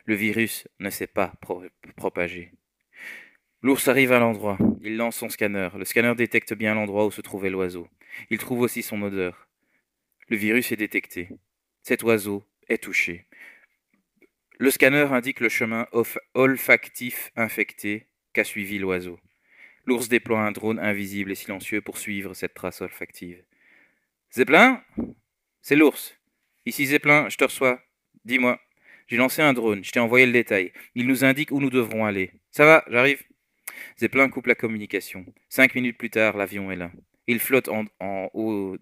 Le 0.06 0.14
virus 0.14 0.68
ne 0.80 0.92
s'est 0.92 1.08
pas 1.08 1.34
pro 1.42 1.64
propagé. 1.96 2.52
L'ours 3.64 3.88
arrive 3.88 4.12
à 4.12 4.20
l'endroit. 4.20 4.60
Il 4.84 4.96
lance 4.96 5.16
son 5.16 5.30
scanner. 5.30 5.70
Le 5.76 5.86
scanner 5.86 6.14
détecte 6.16 6.54
bien 6.54 6.76
l'endroit 6.76 7.08
où 7.08 7.12
se 7.12 7.22
trouvait 7.22 7.50
l'oiseau. 7.50 7.88
Il 8.30 8.38
trouve 8.38 8.62
aussi 8.62 8.84
son 8.84 9.02
odeur. 9.02 9.48
Le 10.28 10.38
virus 10.38 10.72
est 10.72 10.78
détecté. 10.78 11.30
Cet 11.82 12.04
oiseau 12.04 12.44
est 12.68 12.84
touché. 12.84 13.26
Le 14.60 14.70
scanner 14.70 15.08
indique 15.12 15.40
le 15.40 15.50
chemin 15.50 15.88
olfactif 16.36 17.32
infecté 17.36 18.09
suivi 18.44 18.80
l'oiseau. 18.80 19.20
L'ours 19.86 20.10
déploie 20.10 20.42
un 20.42 20.52
drone 20.52 20.80
invisible 20.80 21.32
et 21.32 21.36
silencieux 21.36 21.82
pour 21.82 21.98
suivre 21.98 22.34
cette 22.34 22.54
trace 22.54 22.82
olfactive. 22.82 23.44
Zeppelin 24.32 24.84
C'est 25.62 25.76
l'ours. 25.76 26.16
Ici 26.66 26.86
Zeppelin, 26.86 27.30
je 27.30 27.38
te 27.38 27.44
reçois. 27.44 27.82
Dis-moi. 28.26 28.60
J'ai 29.08 29.18
lancé 29.18 29.42
un 29.42 29.54
drone, 29.54 29.84
je 29.84 29.92
t'ai 29.92 30.00
envoyé 30.00 30.28
le 30.28 30.32
détail. 30.32 30.72
Il 30.94 31.08
nous 31.08 31.26
indique 31.26 31.50
où 31.50 31.60
nous 31.60 31.72
devrons 31.72 32.06
aller. 32.06 32.32
Ça 32.52 32.66
va, 32.66 32.86
j'arrive. 32.90 33.24
Zeppelin 33.98 34.30
coupe 34.30 34.46
la 34.46 34.54
communication. 34.54 35.26
Cinq 35.50 35.74
minutes 35.74 35.98
plus 35.98 36.12
tard, 36.12 36.38
l'avion 36.38 36.72
est 36.72 36.76
là. 36.76 36.92
Il 37.26 37.40
flotte 37.40 37.70
en, 37.70 37.86
en 38.00 38.30
haut, 38.36 38.78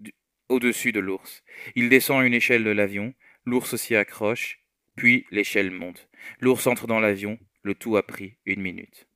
au-dessus 0.50 0.91
de 0.91 1.00
l'ours. 1.00 1.43
Il 1.75 1.88
descend 1.88 2.25
une 2.25 2.34
échelle 2.34 2.65
de 2.65 2.72
l'avion. 2.72 3.13
L'ours 3.46 3.77
s'y 3.77 3.96
accroche, 3.96 4.60
puis 4.98 5.25
l'échelle 5.32 5.72
monte. 5.72 6.10
L'ours 6.41 6.67
entre 6.67 6.88
dans 6.88 7.00
l'avion. 7.00 7.39
Le 7.63 7.74
tout 7.75 7.96
a 7.98 8.05
pris 8.05 8.36
une 8.46 8.62
minute. 8.62 9.08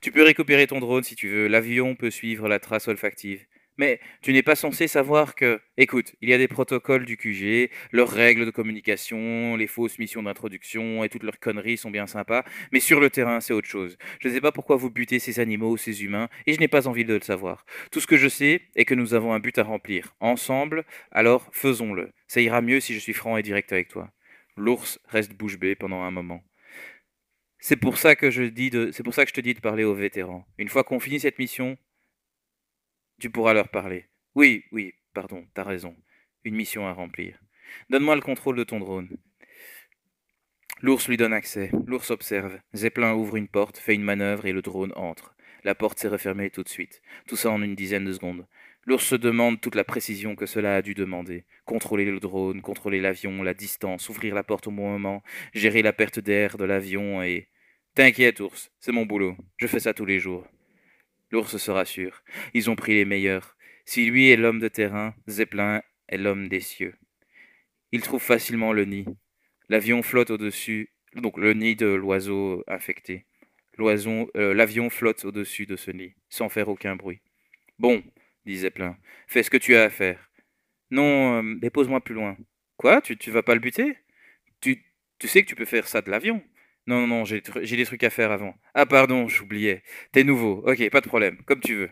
Tu 0.00 0.12
peux 0.12 0.22
récupérer 0.22 0.66
ton 0.66 0.80
drone 0.80 1.02
si 1.02 1.14
tu 1.14 1.28
veux. 1.28 1.48
L'avion 1.48 1.94
peut 1.94 2.10
suivre 2.10 2.48
la 2.48 2.58
trace 2.58 2.88
olfactive. 2.88 3.46
Mais 3.78 4.00
tu 4.22 4.32
n'es 4.32 4.42
pas 4.42 4.56
censé 4.56 4.88
savoir 4.88 5.36
que... 5.36 5.60
Écoute, 5.76 6.16
il 6.20 6.28
y 6.28 6.34
a 6.34 6.38
des 6.38 6.48
protocoles 6.48 7.04
du 7.04 7.16
QG, 7.16 7.70
leurs 7.92 8.10
règles 8.10 8.44
de 8.44 8.50
communication, 8.50 9.54
les 9.54 9.68
fausses 9.68 10.00
missions 10.00 10.24
d'introduction 10.24 11.04
et 11.04 11.08
toutes 11.08 11.22
leurs 11.22 11.38
conneries 11.38 11.76
sont 11.76 11.92
bien 11.92 12.08
sympas, 12.08 12.44
mais 12.72 12.80
sur 12.80 12.98
le 12.98 13.08
terrain, 13.08 13.40
c'est 13.40 13.54
autre 13.54 13.68
chose. 13.68 13.96
Je 14.20 14.28
ne 14.28 14.34
sais 14.34 14.40
pas 14.40 14.50
pourquoi 14.50 14.74
vous 14.74 14.90
butez 14.90 15.20
ces 15.20 15.38
animaux, 15.38 15.76
ces 15.76 16.02
humains, 16.02 16.28
et 16.46 16.54
je 16.54 16.58
n'ai 16.58 16.66
pas 16.66 16.88
envie 16.88 17.04
de 17.04 17.14
le 17.14 17.20
savoir. 17.20 17.64
Tout 17.92 18.00
ce 18.00 18.08
que 18.08 18.16
je 18.16 18.28
sais 18.28 18.62
est 18.74 18.84
que 18.84 18.96
nous 18.96 19.14
avons 19.14 19.32
un 19.32 19.38
but 19.38 19.56
à 19.58 19.62
remplir. 19.62 20.16
Ensemble, 20.18 20.84
alors 21.12 21.48
faisons-le. 21.52 22.10
Ça 22.26 22.40
ira 22.40 22.60
mieux 22.60 22.80
si 22.80 22.94
je 22.94 22.98
suis 22.98 23.12
franc 23.12 23.36
et 23.36 23.42
direct 23.42 23.72
avec 23.72 23.86
toi. 23.86 24.10
L'ours 24.56 24.98
reste 25.06 25.34
bouche 25.34 25.56
bée 25.56 25.76
pendant 25.76 26.02
un 26.02 26.10
moment. 26.10 26.42
C'est 27.58 27.76
pour 27.76 27.98
ça 27.98 28.14
que 28.14 28.30
je 28.30 28.44
dis 28.44 28.70
de, 28.70 28.90
c'est 28.92 29.02
pour 29.02 29.14
ça 29.14 29.24
que 29.24 29.30
je 29.30 29.34
te 29.34 29.40
dis 29.40 29.54
de 29.54 29.60
parler 29.60 29.84
aux 29.84 29.94
vétérans. 29.94 30.46
Une 30.58 30.68
fois 30.68 30.84
qu'on 30.84 31.00
finit 31.00 31.20
cette 31.20 31.38
mission, 31.38 31.76
tu 33.20 33.30
pourras 33.30 33.52
leur 33.52 33.68
parler. 33.68 34.06
Oui, 34.34 34.64
oui, 34.70 34.94
pardon, 35.12 35.46
t'as 35.54 35.64
raison. 35.64 35.96
Une 36.44 36.54
mission 36.54 36.86
à 36.86 36.92
remplir. 36.92 37.40
Donne-moi 37.90 38.14
le 38.14 38.20
contrôle 38.20 38.56
de 38.56 38.64
ton 38.64 38.78
drone. 38.78 39.16
L'ours 40.80 41.08
lui 41.08 41.16
donne 41.16 41.32
accès. 41.32 41.72
L'ours 41.86 42.10
observe. 42.12 42.60
Zeppelin 42.74 43.14
ouvre 43.14 43.36
une 43.36 43.48
porte, 43.48 43.78
fait 43.78 43.94
une 43.94 44.04
manœuvre 44.04 44.46
et 44.46 44.52
le 44.52 44.62
drone 44.62 44.92
entre. 44.94 45.34
La 45.64 45.74
porte 45.74 45.98
s'est 45.98 46.08
refermée 46.08 46.50
tout 46.50 46.62
de 46.62 46.68
suite. 46.68 47.02
Tout 47.26 47.34
ça 47.34 47.50
en 47.50 47.62
une 47.62 47.74
dizaine 47.74 48.04
de 48.04 48.12
secondes. 48.12 48.46
L'ours 48.88 49.04
se 49.04 49.16
demande 49.16 49.60
toute 49.60 49.74
la 49.74 49.84
précision 49.84 50.34
que 50.34 50.46
cela 50.46 50.76
a 50.76 50.80
dû 50.80 50.94
demander. 50.94 51.44
Contrôler 51.66 52.06
le 52.06 52.20
drone, 52.20 52.62
contrôler 52.62 53.02
l'avion, 53.02 53.42
la 53.42 53.52
distance, 53.52 54.08
ouvrir 54.08 54.34
la 54.34 54.42
porte 54.42 54.66
au 54.66 54.70
bon 54.70 54.90
moment, 54.92 55.22
gérer 55.52 55.82
la 55.82 55.92
perte 55.92 56.20
d'air 56.20 56.56
de 56.56 56.64
l'avion 56.64 57.22
et... 57.22 57.48
T'inquiète, 57.94 58.40
ours, 58.40 58.70
c'est 58.80 58.92
mon 58.92 59.04
boulot. 59.04 59.36
Je 59.58 59.66
fais 59.66 59.78
ça 59.78 59.92
tous 59.92 60.06
les 60.06 60.18
jours. 60.18 60.48
L'ours 61.30 61.54
se 61.54 61.70
rassure. 61.70 62.22
Ils 62.54 62.70
ont 62.70 62.76
pris 62.76 62.94
les 62.94 63.04
meilleurs. 63.04 63.58
Si 63.84 64.06
lui 64.06 64.30
est 64.30 64.38
l'homme 64.38 64.58
de 64.58 64.68
terrain, 64.68 65.14
Zeppelin 65.28 65.82
est 66.08 66.16
l'homme 66.16 66.48
des 66.48 66.60
cieux. 66.60 66.94
Il 67.92 68.00
trouve 68.00 68.22
facilement 68.22 68.72
le 68.72 68.86
nid. 68.86 69.04
L'avion 69.68 70.02
flotte 70.02 70.30
au-dessus, 70.30 70.94
donc 71.14 71.36
le 71.36 71.52
nid 71.52 71.76
de 71.76 71.88
l'oiseau 71.88 72.64
infecté. 72.66 73.26
Euh, 73.78 74.54
l'avion 74.54 74.88
flotte 74.88 75.26
au-dessus 75.26 75.66
de 75.66 75.76
ce 75.76 75.90
nid, 75.90 76.14
sans 76.30 76.48
faire 76.48 76.70
aucun 76.70 76.96
bruit. 76.96 77.20
Bon, 77.78 78.02
dit 78.48 78.58
Zeppelin, 78.58 78.96
fais 79.26 79.42
ce 79.42 79.50
que 79.50 79.56
tu 79.56 79.76
as 79.76 79.84
à 79.84 79.90
faire. 79.90 80.30
Non, 80.90 81.42
euh, 81.42 81.54
dépose-moi 81.56 82.00
plus 82.00 82.14
loin. 82.14 82.36
Quoi? 82.76 83.00
Tu 83.02 83.16
tu 83.16 83.30
vas 83.30 83.42
pas 83.42 83.54
le 83.54 83.60
buter? 83.60 83.96
Tu, 84.60 84.84
tu 85.18 85.28
sais 85.28 85.42
que 85.42 85.48
tu 85.48 85.54
peux 85.54 85.64
faire 85.64 85.86
ça 85.86 86.00
de 86.02 86.10
l'avion 86.10 86.42
Non, 86.86 87.06
non, 87.06 87.06
non, 87.06 87.24
j'ai 87.24 87.76
des 87.76 87.84
trucs 87.84 88.04
à 88.04 88.10
faire 88.10 88.32
avant. 88.32 88.54
Ah 88.74 88.86
pardon, 88.86 89.28
j'oubliais. 89.28 89.82
T'es 90.12 90.24
nouveau. 90.24 90.62
Ok, 90.66 90.88
pas 90.90 91.00
de 91.00 91.08
problème, 91.08 91.38
comme 91.44 91.60
tu 91.60 91.74
veux. 91.76 91.90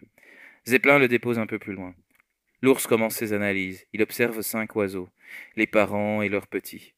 Zeppelin 0.67 0.99
le 0.99 1.09
dépose 1.09 1.39
un 1.39 1.47
peu 1.47 1.59
plus 1.59 1.75
loin. 1.75 1.95
L'ours 2.63 2.87
commence 2.87 3.17
ses 3.17 3.33
analyses. 3.33 3.87
Il 3.93 4.03
observe 4.03 4.41
cinq 4.41 4.75
oiseaux, 4.77 5.11
les 5.57 5.67
parents 5.67 6.23
et 6.23 6.29
leurs 6.29 6.47
petits. 6.47 6.95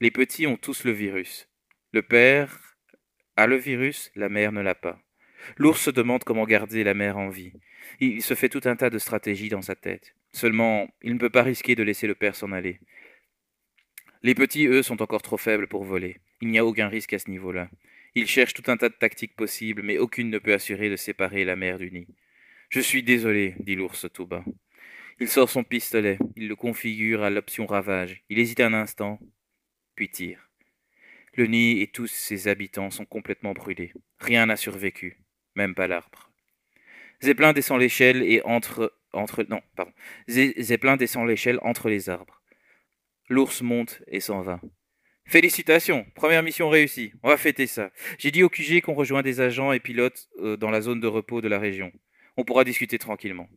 Les 0.00 0.10
petits 0.10 0.46
ont 0.46 0.56
tous 0.56 0.84
le 0.84 0.92
virus. 0.92 1.48
Le 1.92 2.02
père 2.02 2.76
a 3.36 3.46
le 3.46 3.56
virus, 3.56 4.10
la 4.14 4.28
mère 4.28 4.52
ne 4.52 4.62
l'a 4.62 4.74
pas. 4.74 4.98
L'ours 5.56 5.80
se 5.80 5.90
demande 5.90 6.24
comment 6.24 6.44
garder 6.44 6.84
la 6.84 6.94
mère 6.94 7.18
en 7.18 7.28
vie. 7.28 7.52
Il 8.00 8.22
se 8.22 8.34
fait 8.34 8.48
tout 8.48 8.62
un 8.64 8.76
tas 8.76 8.90
de 8.90 8.98
stratégies 8.98 9.48
dans 9.48 9.62
sa 9.62 9.74
tête. 9.74 10.14
Seulement, 10.32 10.88
il 11.02 11.14
ne 11.14 11.18
peut 11.18 11.30
pas 11.30 11.42
risquer 11.42 11.74
de 11.74 11.82
laisser 11.82 12.06
le 12.06 12.14
père 12.14 12.34
s'en 12.34 12.52
aller. 12.52 12.80
Les 14.22 14.34
petits, 14.34 14.66
eux, 14.66 14.82
sont 14.82 15.02
encore 15.02 15.22
trop 15.22 15.36
faibles 15.36 15.68
pour 15.68 15.84
voler. 15.84 16.16
Il 16.40 16.48
n'y 16.48 16.58
a 16.58 16.64
aucun 16.64 16.88
risque 16.88 17.12
à 17.12 17.18
ce 17.18 17.30
niveau-là. 17.30 17.68
Ils 18.14 18.26
cherchent 18.26 18.54
tout 18.54 18.70
un 18.70 18.76
tas 18.76 18.88
de 18.88 18.94
tactiques 18.94 19.36
possibles, 19.36 19.82
mais 19.82 19.98
aucune 19.98 20.30
ne 20.30 20.38
peut 20.38 20.54
assurer 20.54 20.88
de 20.88 20.96
séparer 20.96 21.44
la 21.44 21.56
mère 21.56 21.78
du 21.78 21.90
nid. 21.90 22.06
Je 22.70 22.80
suis 22.80 23.02
désolé, 23.02 23.54
dit 23.60 23.74
l'ours 23.74 24.06
tout 24.12 24.26
bas. 24.26 24.44
Il 25.20 25.28
sort 25.28 25.50
son 25.50 25.62
pistolet, 25.62 26.18
il 26.36 26.48
le 26.48 26.56
configure 26.56 27.22
à 27.22 27.30
l'option 27.30 27.66
ravage. 27.66 28.24
Il 28.28 28.38
hésite 28.38 28.60
un 28.60 28.72
instant, 28.72 29.20
puis 29.94 30.08
tire. 30.08 30.48
Le 31.34 31.46
nid 31.46 31.80
et 31.82 31.88
tous 31.88 32.06
ses 32.06 32.48
habitants 32.48 32.90
sont 32.90 33.04
complètement 33.04 33.52
brûlés. 33.52 33.92
Rien 34.18 34.46
n'a 34.46 34.56
survécu, 34.56 35.18
même 35.54 35.74
pas 35.74 35.86
l'arbre. 35.86 36.30
Zeppelin 37.22 37.52
descend 37.52 37.80
l'échelle 37.80 38.22
et 38.22 38.42
entre 38.42 38.92
entre 39.14 39.44
non, 39.48 39.60
pardon. 39.76 39.92
Zeppelin 40.28 40.96
descend 40.96 41.26
l'échelle 41.26 41.58
entre 41.62 41.88
les 41.88 42.08
arbres. 42.08 42.42
L'ours 43.28 43.62
monte 43.62 44.02
et 44.08 44.20
s'en 44.20 44.42
va. 44.42 44.60
Félicitations, 45.26 46.04
première 46.14 46.42
mission 46.42 46.68
réussie. 46.68 47.12
On 47.22 47.28
va 47.28 47.38
fêter 47.38 47.66
ça. 47.66 47.90
J'ai 48.18 48.30
dit 48.30 48.42
au 48.42 48.50
QG 48.50 48.82
qu'on 48.82 48.94
rejoint 48.94 49.22
des 49.22 49.40
agents 49.40 49.72
et 49.72 49.80
pilotes 49.80 50.28
euh, 50.40 50.56
dans 50.56 50.70
la 50.70 50.82
zone 50.82 51.00
de 51.00 51.06
repos 51.06 51.40
de 51.40 51.48
la 51.48 51.58
région. 51.58 51.92
On 52.36 52.44
pourra 52.44 52.64
discuter 52.64 52.98
tranquillement. 52.98 53.48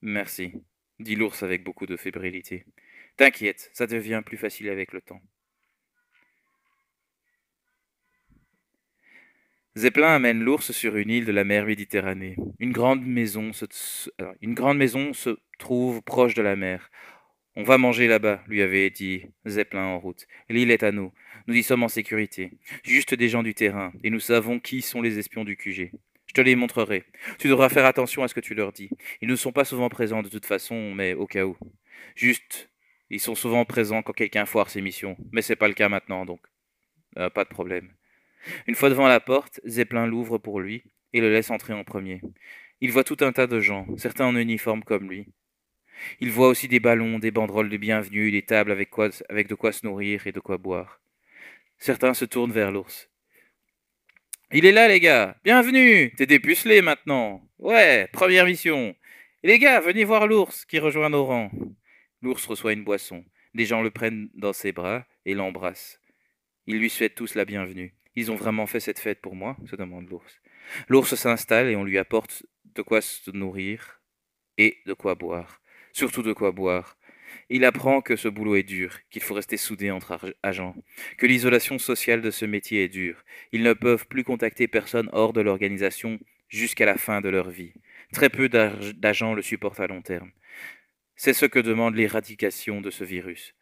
Merci, 0.00 0.52
dit 1.00 1.16
l'ours 1.16 1.42
avec 1.42 1.62
beaucoup 1.62 1.86
de 1.86 1.96
fébrilité. 1.96 2.64
T'inquiète, 3.16 3.70
ça 3.74 3.86
devient 3.86 4.22
plus 4.24 4.38
facile 4.38 4.70
avec 4.70 4.92
le 4.92 5.02
temps. 5.02 5.20
Zeppelin 9.76 10.14
amène 10.14 10.40
l'ours 10.40 10.70
sur 10.70 10.94
une 10.94 11.10
île 11.10 11.24
de 11.24 11.32
la 11.32 11.42
mer 11.42 11.66
Méditerranée. 11.66 12.36
Une 12.60 12.70
grande 12.70 13.04
maison 13.04 13.52
se, 13.52 13.64
une 14.40 14.54
grande 14.54 14.78
maison 14.78 15.12
se 15.12 15.36
trouve 15.58 16.00
proche 16.02 16.34
de 16.34 16.42
la 16.42 16.54
mer. 16.54 16.92
On 17.56 17.64
va 17.64 17.76
manger 17.76 18.06
là-bas, 18.06 18.44
lui 18.46 18.62
avait 18.62 18.90
dit 18.90 19.24
Zeppelin 19.48 19.82
en 19.86 19.98
route. 19.98 20.28
L'île 20.48 20.70
est 20.70 20.84
à 20.84 20.92
nous. 20.92 21.12
Nous 21.48 21.56
y 21.56 21.64
sommes 21.64 21.82
en 21.82 21.88
sécurité. 21.88 22.52
Juste 22.84 23.14
des 23.14 23.28
gens 23.28 23.42
du 23.42 23.52
terrain, 23.52 23.92
et 24.04 24.10
nous 24.10 24.20
savons 24.20 24.60
qui 24.60 24.80
sont 24.80 25.02
les 25.02 25.18
espions 25.18 25.44
du 25.44 25.56
QG. 25.56 25.90
Je 26.26 26.32
te 26.32 26.40
les 26.40 26.54
montrerai. 26.54 27.04
Tu 27.40 27.48
devras 27.48 27.68
faire 27.68 27.84
attention 27.84 28.22
à 28.22 28.28
ce 28.28 28.34
que 28.34 28.40
tu 28.40 28.54
leur 28.54 28.72
dis. 28.72 28.90
Ils 29.22 29.28
ne 29.28 29.36
sont 29.36 29.52
pas 29.52 29.64
souvent 29.64 29.88
présents 29.88 30.22
de 30.22 30.28
toute 30.28 30.46
façon, 30.46 30.94
mais 30.94 31.14
au 31.14 31.26
cas 31.26 31.46
où. 31.46 31.56
Juste, 32.14 32.70
ils 33.10 33.20
sont 33.20 33.34
souvent 33.34 33.64
présents 33.64 34.02
quand 34.02 34.12
quelqu'un 34.12 34.46
foire 34.46 34.70
ses 34.70 34.80
missions, 34.80 35.16
mais 35.32 35.42
c'est 35.42 35.56
pas 35.56 35.68
le 35.68 35.74
cas 35.74 35.88
maintenant, 35.88 36.24
donc. 36.24 36.40
Euh, 37.18 37.28
pas 37.28 37.42
de 37.42 37.48
problème. 37.48 37.92
Une 38.66 38.74
fois 38.74 38.90
devant 38.90 39.08
la 39.08 39.20
porte, 39.20 39.60
Zeppelin 39.66 40.06
l'ouvre 40.06 40.38
pour 40.38 40.60
lui 40.60 40.84
et 41.12 41.20
le 41.20 41.32
laisse 41.32 41.50
entrer 41.50 41.72
en 41.72 41.84
premier. 41.84 42.20
Il 42.80 42.92
voit 42.92 43.04
tout 43.04 43.16
un 43.20 43.32
tas 43.32 43.46
de 43.46 43.60
gens, 43.60 43.86
certains 43.96 44.26
en 44.26 44.36
uniforme 44.36 44.82
comme 44.82 45.08
lui. 45.08 45.28
Il 46.20 46.30
voit 46.30 46.48
aussi 46.48 46.68
des 46.68 46.80
ballons, 46.80 47.18
des 47.18 47.30
banderoles 47.30 47.70
de 47.70 47.76
bienvenue, 47.76 48.30
des 48.30 48.42
tables 48.42 48.72
avec, 48.72 48.90
quoi, 48.90 49.10
avec 49.28 49.48
de 49.48 49.54
quoi 49.54 49.72
se 49.72 49.86
nourrir 49.86 50.26
et 50.26 50.32
de 50.32 50.40
quoi 50.40 50.58
boire. 50.58 51.00
Certains 51.78 52.14
se 52.14 52.24
tournent 52.24 52.52
vers 52.52 52.72
l'ours. 52.72 53.08
Il 54.52 54.66
est 54.66 54.72
là, 54.72 54.88
les 54.88 55.00
gars. 55.00 55.36
Bienvenue. 55.44 56.12
T'es 56.16 56.26
dépucelé 56.26 56.82
maintenant. 56.82 57.48
Ouais, 57.58 58.08
première 58.12 58.44
mission. 58.44 58.94
Les 59.42 59.58
gars, 59.58 59.80
venez 59.80 60.04
voir 60.04 60.26
l'ours 60.26 60.64
qui 60.64 60.78
rejoint 60.78 61.10
nos 61.10 61.24
rangs. 61.24 61.50
L'ours 62.22 62.46
reçoit 62.46 62.72
une 62.72 62.84
boisson. 62.84 63.24
Des 63.54 63.64
gens 63.64 63.82
le 63.82 63.90
prennent 63.90 64.28
dans 64.34 64.52
ses 64.52 64.72
bras 64.72 65.06
et 65.26 65.34
l'embrassent. 65.34 66.00
Ils 66.66 66.78
lui 66.78 66.90
souhaitent 66.90 67.14
tous 67.14 67.34
la 67.34 67.44
bienvenue. 67.44 67.94
Ils 68.16 68.30
ont 68.30 68.36
vraiment 68.36 68.66
fait 68.66 68.80
cette 68.80 68.98
fête 68.98 69.20
pour 69.20 69.34
moi 69.34 69.56
se 69.66 69.76
demande 69.76 70.08
l'ours. 70.08 70.40
L'ours 70.88 71.14
s'installe 71.14 71.68
et 71.68 71.76
on 71.76 71.84
lui 71.84 71.98
apporte 71.98 72.44
de 72.74 72.82
quoi 72.82 73.00
se 73.00 73.30
nourrir 73.30 74.00
et 74.58 74.78
de 74.86 74.92
quoi 74.92 75.14
boire. 75.14 75.60
Surtout 75.92 76.22
de 76.22 76.32
quoi 76.32 76.52
boire. 76.52 76.96
Il 77.50 77.64
apprend 77.64 78.00
que 78.00 78.16
ce 78.16 78.28
boulot 78.28 78.56
est 78.56 78.62
dur, 78.62 78.98
qu'il 79.10 79.22
faut 79.22 79.34
rester 79.34 79.56
soudé 79.56 79.90
entre 79.90 80.34
agents, 80.42 80.76
que 81.18 81.26
l'isolation 81.26 81.78
sociale 81.78 82.22
de 82.22 82.30
ce 82.30 82.44
métier 82.44 82.84
est 82.84 82.88
dure. 82.88 83.24
Ils 83.52 83.62
ne 83.62 83.72
peuvent 83.72 84.06
plus 84.06 84.24
contacter 84.24 84.68
personne 84.68 85.10
hors 85.12 85.32
de 85.32 85.40
l'organisation 85.40 86.18
jusqu'à 86.48 86.86
la 86.86 86.96
fin 86.96 87.20
de 87.20 87.28
leur 87.28 87.50
vie. 87.50 87.72
Très 88.12 88.30
peu 88.30 88.48
d'agents 88.48 89.34
le 89.34 89.42
supportent 89.42 89.80
à 89.80 89.86
long 89.86 90.02
terme. 90.02 90.30
C'est 91.16 91.34
ce 91.34 91.46
que 91.46 91.58
demande 91.58 91.96
l'éradication 91.96 92.80
de 92.80 92.90
ce 92.90 93.04
virus. 93.04 93.54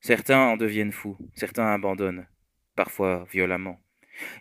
Certains 0.00 0.40
en 0.40 0.56
deviennent 0.56 0.92
fous, 0.92 1.18
certains 1.34 1.72
abandonnent, 1.72 2.26
parfois 2.74 3.26
violemment. 3.30 3.80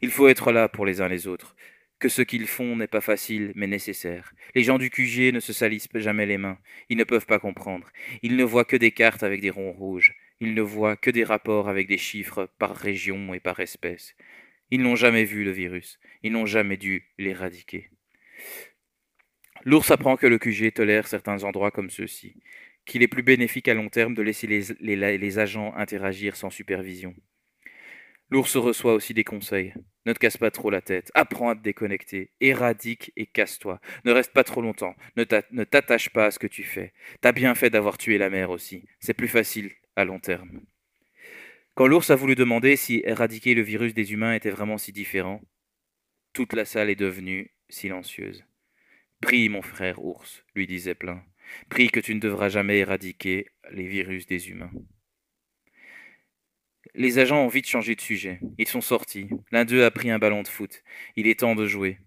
Il 0.01 0.11
faut 0.11 0.27
être 0.27 0.51
là 0.51 0.69
pour 0.69 0.85
les 0.85 1.01
uns 1.01 1.07
les 1.07 1.27
autres, 1.27 1.55
que 1.99 2.09
ce 2.09 2.21
qu'ils 2.21 2.47
font 2.47 2.75
n'est 2.75 2.87
pas 2.87 3.01
facile, 3.01 3.51
mais 3.55 3.67
nécessaire. 3.67 4.33
Les 4.53 4.63
gens 4.63 4.77
du 4.77 4.89
QG 4.89 5.33
ne 5.33 5.39
se 5.39 5.53
salissent 5.53 5.87
jamais 5.95 6.25
les 6.25 6.37
mains. 6.37 6.59
Ils 6.89 6.97
ne 6.97 7.03
peuvent 7.03 7.25
pas 7.25 7.39
comprendre. 7.39 7.89
Ils 8.21 8.35
ne 8.35 8.43
voient 8.43 8.65
que 8.65 8.75
des 8.75 8.91
cartes 8.91 9.23
avec 9.23 9.41
des 9.41 9.49
ronds 9.49 9.71
rouges. 9.71 10.15
Ils 10.39 10.53
ne 10.53 10.61
voient 10.61 10.97
que 10.97 11.09
des 11.09 11.23
rapports 11.23 11.69
avec 11.69 11.87
des 11.87 11.97
chiffres 11.97 12.49
par 12.59 12.75
région 12.75 13.33
et 13.33 13.39
par 13.39 13.59
espèce. 13.59 14.15
Ils 14.71 14.81
n'ont 14.81 14.95
jamais 14.95 15.23
vu 15.23 15.43
le 15.43 15.51
virus. 15.51 15.99
Ils 16.23 16.31
n'ont 16.31 16.45
jamais 16.45 16.77
dû 16.77 17.13
l'éradiquer. 17.17 17.89
L'ours 19.63 19.89
apprend 19.89 20.17
que 20.17 20.27
le 20.27 20.37
QG 20.37 20.73
tolère 20.73 21.07
certains 21.07 21.43
endroits 21.43 21.71
comme 21.71 21.89
ceux-ci, 21.89 22.35
qu'il 22.85 23.01
est 23.01 23.07
plus 23.07 23.23
bénéfique 23.23 23.67
à 23.67 23.73
long 23.73 23.89
terme 23.89 24.13
de 24.13 24.21
laisser 24.21 24.47
les, 24.47 25.17
les 25.17 25.39
agents 25.39 25.73
interagir 25.75 26.35
sans 26.35 26.49
supervision. 26.49 27.15
L'ours 28.29 28.55
reçoit 28.57 28.93
aussi 28.93 29.13
des 29.13 29.23
conseils. 29.23 29.73
Ne 30.05 30.13
te 30.13 30.19
casse 30.19 30.37
pas 30.37 30.51
trop 30.51 30.69
la 30.69 30.81
tête, 30.81 31.11
apprends 31.13 31.49
à 31.49 31.55
te 31.55 31.61
déconnecter, 31.61 32.31
éradique 32.41 33.11
et 33.15 33.25
casse-toi. 33.25 33.79
Ne 34.03 34.11
reste 34.11 34.33
pas 34.33 34.43
trop 34.43 34.61
longtemps, 34.61 34.95
ne 35.15 35.63
t'attache 35.63 36.09
pas 36.09 36.25
à 36.25 36.31
ce 36.31 36.39
que 36.39 36.47
tu 36.47 36.63
fais. 36.63 36.93
T'as 37.21 37.31
bien 37.31 37.55
fait 37.55 37.69
d'avoir 37.69 37.97
tué 37.97 38.17
la 38.17 38.29
mère 38.29 38.49
aussi, 38.49 38.85
c'est 38.99 39.13
plus 39.13 39.27
facile 39.27 39.71
à 39.95 40.05
long 40.05 40.19
terme. 40.19 40.61
Quand 41.75 41.87
l'ours 41.87 42.09
a 42.09 42.15
voulu 42.15 42.35
demander 42.35 42.75
si 42.75 43.01
éradiquer 43.03 43.53
le 43.53 43.61
virus 43.61 43.93
des 43.93 44.13
humains 44.13 44.33
était 44.33 44.49
vraiment 44.49 44.77
si 44.77 44.91
différent, 44.91 45.41
toute 46.33 46.53
la 46.53 46.65
salle 46.65 46.89
est 46.89 46.95
devenue 46.95 47.51
silencieuse. 47.69 48.43
Prie, 49.21 49.49
mon 49.49 49.61
frère 49.61 50.03
ours, 50.03 50.43
lui 50.55 50.67
disait 50.67 50.95
plein. 50.95 51.23
Prie 51.69 51.89
que 51.89 51.99
tu 51.99 52.15
ne 52.15 52.19
devras 52.19 52.49
jamais 52.49 52.77
éradiquer 52.79 53.47
les 53.71 53.87
virus 53.87 54.25
des 54.25 54.49
humains. 54.49 54.71
Les 56.97 57.19
agents 57.19 57.43
ont 57.43 57.49
vite 57.49 57.67
changé 57.67 57.95
de 57.95 58.01
sujet. 58.01 58.39
Ils 58.57 58.67
sont 58.67 58.81
sortis. 58.81 59.27
L'un 59.51 59.65
d'eux 59.65 59.83
a 59.83 59.91
pris 59.91 60.09
un 60.09 60.19
ballon 60.19 60.43
de 60.43 60.47
foot. 60.47 60.81
Il 61.17 61.27
est 61.27 61.41
temps 61.41 61.55
de 61.55 61.67
jouer. 61.67 61.97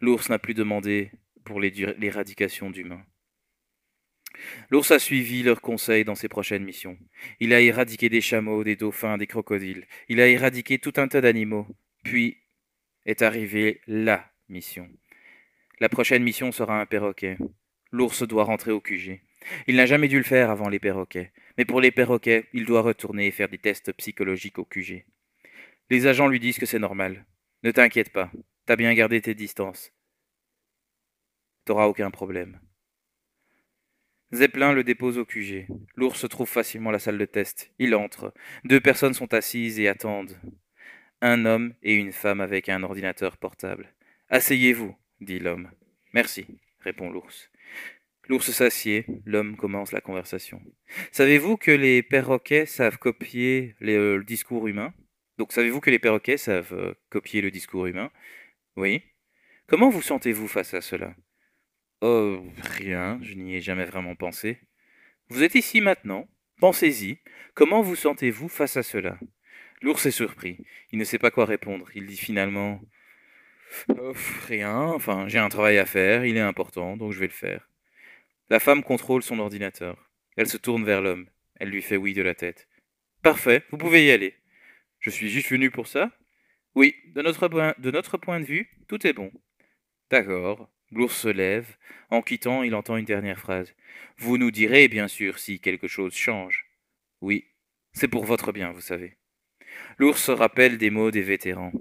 L'ours 0.00 0.28
n'a 0.28 0.38
plus 0.38 0.54
demandé 0.54 1.12
pour 1.44 1.60
l'éradication 1.60 2.70
d'humains. 2.70 3.04
L'ours 4.70 4.90
a 4.90 4.98
suivi 4.98 5.42
leurs 5.44 5.60
conseils 5.60 6.04
dans 6.04 6.16
ses 6.16 6.28
prochaines 6.28 6.64
missions. 6.64 6.98
Il 7.38 7.52
a 7.52 7.60
éradiqué 7.60 8.08
des 8.08 8.20
chameaux, 8.20 8.64
des 8.64 8.76
dauphins, 8.76 9.16
des 9.16 9.26
crocodiles. 9.28 9.86
Il 10.08 10.20
a 10.20 10.26
éradiqué 10.26 10.78
tout 10.78 10.94
un 10.96 11.06
tas 11.06 11.20
d'animaux. 11.20 11.66
Puis 12.02 12.38
est 13.06 13.22
arrivée 13.22 13.80
LA 13.86 14.28
mission. 14.48 14.88
La 15.78 15.88
prochaine 15.88 16.22
mission 16.22 16.50
sera 16.50 16.80
un 16.80 16.86
perroquet. 16.86 17.38
L'ours 17.92 18.22
doit 18.22 18.44
rentrer 18.44 18.72
au 18.72 18.80
QG. 18.80 19.20
Il 19.66 19.76
n'a 19.76 19.86
jamais 19.86 20.08
dû 20.08 20.18
le 20.18 20.24
faire 20.24 20.50
avant 20.50 20.68
les 20.68 20.78
perroquets, 20.78 21.32
mais 21.56 21.64
pour 21.64 21.80
les 21.80 21.90
perroquets, 21.90 22.48
il 22.52 22.64
doit 22.64 22.82
retourner 22.82 23.26
et 23.26 23.30
faire 23.30 23.48
des 23.48 23.58
tests 23.58 23.92
psychologiques 23.92 24.58
au 24.58 24.64
QG. 24.64 25.04
Les 25.90 26.06
agents 26.06 26.28
lui 26.28 26.40
disent 26.40 26.58
que 26.58 26.66
c'est 26.66 26.78
normal. 26.78 27.26
Ne 27.62 27.70
t'inquiète 27.70 28.12
pas, 28.12 28.30
t'as 28.66 28.76
bien 28.76 28.94
gardé 28.94 29.20
tes 29.20 29.34
distances. 29.34 29.92
T'auras 31.64 31.86
aucun 31.86 32.10
problème. 32.10 32.60
Zeppelin 34.32 34.72
le 34.72 34.84
dépose 34.84 35.18
au 35.18 35.24
QG. 35.24 35.66
L'ours 35.96 36.28
trouve 36.28 36.48
facilement 36.48 36.92
la 36.92 37.00
salle 37.00 37.18
de 37.18 37.24
test. 37.24 37.72
Il 37.78 37.94
entre. 37.96 38.32
Deux 38.64 38.80
personnes 38.80 39.14
sont 39.14 39.34
assises 39.34 39.80
et 39.80 39.88
attendent. 39.88 40.38
Un 41.20 41.44
homme 41.44 41.74
et 41.82 41.94
une 41.94 42.12
femme 42.12 42.40
avec 42.40 42.68
un 42.68 42.82
ordinateur 42.82 43.36
portable. 43.36 43.92
Asseyez-vous, 44.28 44.96
dit 45.20 45.40
l'homme. 45.40 45.70
Merci, 46.12 46.46
répond 46.80 47.10
l'ours. 47.10 47.50
L'ours 48.30 48.52
s'assied, 48.52 49.06
l'homme 49.26 49.56
commence 49.56 49.90
la 49.90 50.00
conversation. 50.00 50.62
Savez-vous 51.10 51.56
que 51.56 51.72
les 51.72 52.00
perroquets 52.00 52.64
savent 52.64 52.96
copier 52.96 53.74
euh, 53.82 54.18
le 54.18 54.22
discours 54.22 54.68
humain? 54.68 54.94
Donc 55.36 55.50
savez-vous 55.50 55.80
que 55.80 55.90
les 55.90 55.98
perroquets 55.98 56.36
savent 56.36 56.72
euh, 56.72 56.94
copier 57.08 57.40
le 57.40 57.50
discours 57.50 57.86
humain? 57.86 58.12
Oui. 58.76 59.02
Comment 59.66 59.90
vous 59.90 60.00
sentez-vous 60.00 60.46
face 60.46 60.74
à 60.74 60.80
cela? 60.80 61.16
Oh, 62.02 62.44
rien, 62.78 63.18
je 63.20 63.34
n'y 63.34 63.56
ai 63.56 63.60
jamais 63.60 63.84
vraiment 63.84 64.14
pensé. 64.14 64.60
Vous 65.28 65.42
êtes 65.42 65.56
ici 65.56 65.80
maintenant, 65.80 66.28
pensez-y. 66.60 67.18
Comment 67.54 67.82
vous 67.82 67.96
sentez-vous 67.96 68.48
face 68.48 68.76
à 68.76 68.84
cela? 68.84 69.18
L'ours 69.82 70.06
est 70.06 70.12
surpris. 70.12 70.58
Il 70.92 71.00
ne 71.00 71.04
sait 71.04 71.18
pas 71.18 71.32
quoi 71.32 71.46
répondre. 71.46 71.88
Il 71.96 72.06
dit 72.06 72.16
finalement 72.16 72.80
Rien, 74.46 74.82
enfin, 74.82 75.26
j'ai 75.26 75.40
un 75.40 75.48
travail 75.48 75.78
à 75.78 75.84
faire, 75.84 76.24
il 76.24 76.36
est 76.36 76.40
important, 76.40 76.96
donc 76.96 77.10
je 77.10 77.18
vais 77.18 77.26
le 77.26 77.32
faire. 77.32 77.69
La 78.50 78.58
femme 78.58 78.82
contrôle 78.82 79.22
son 79.22 79.38
ordinateur. 79.38 80.10
Elle 80.36 80.48
se 80.48 80.56
tourne 80.56 80.84
vers 80.84 81.00
l'homme. 81.00 81.30
Elle 81.60 81.68
lui 81.68 81.82
fait 81.82 81.96
oui 81.96 82.14
de 82.14 82.22
la 82.22 82.34
tête. 82.34 82.66
Parfait, 83.22 83.62
vous 83.70 83.78
pouvez 83.78 84.06
y 84.06 84.10
aller. 84.10 84.34
Je 84.98 85.10
suis 85.10 85.28
juste 85.28 85.50
venu 85.50 85.70
pour 85.70 85.86
ça 85.86 86.10
Oui, 86.74 86.96
de 87.14 87.22
notre, 87.22 87.46
point, 88.18 88.40
de 88.40 88.44
vue, 88.44 88.68
tout 88.88 89.06
est 89.06 89.12
bon. 89.12 89.30
D'accord. 90.10 90.68
L'ours 90.90 91.16
se 91.16 91.28
lève. 91.28 91.76
En 92.10 92.22
quittant, 92.22 92.64
il 92.64 92.74
entend 92.74 92.96
une 92.96 93.04
dernière 93.04 93.38
phrase. 93.38 93.72
Vous 94.18 94.36
nous 94.36 94.50
direz, 94.50 94.88
bien 94.88 95.06
sûr, 95.06 95.38
si 95.38 95.60
quelque 95.60 95.86
chose 95.86 96.14
change. 96.14 96.66
Oui, 97.20 97.46
c'est 97.92 98.08
pour 98.08 98.24
votre 98.24 98.50
bien, 98.50 98.72
vous 98.72 98.80
savez. 98.80 99.16
L'ours 99.98 100.20
se 100.20 100.32
rappelle 100.32 100.76
des 100.76 100.90
mots 100.90 101.12
des 101.12 101.22
vétérans. 101.22 101.72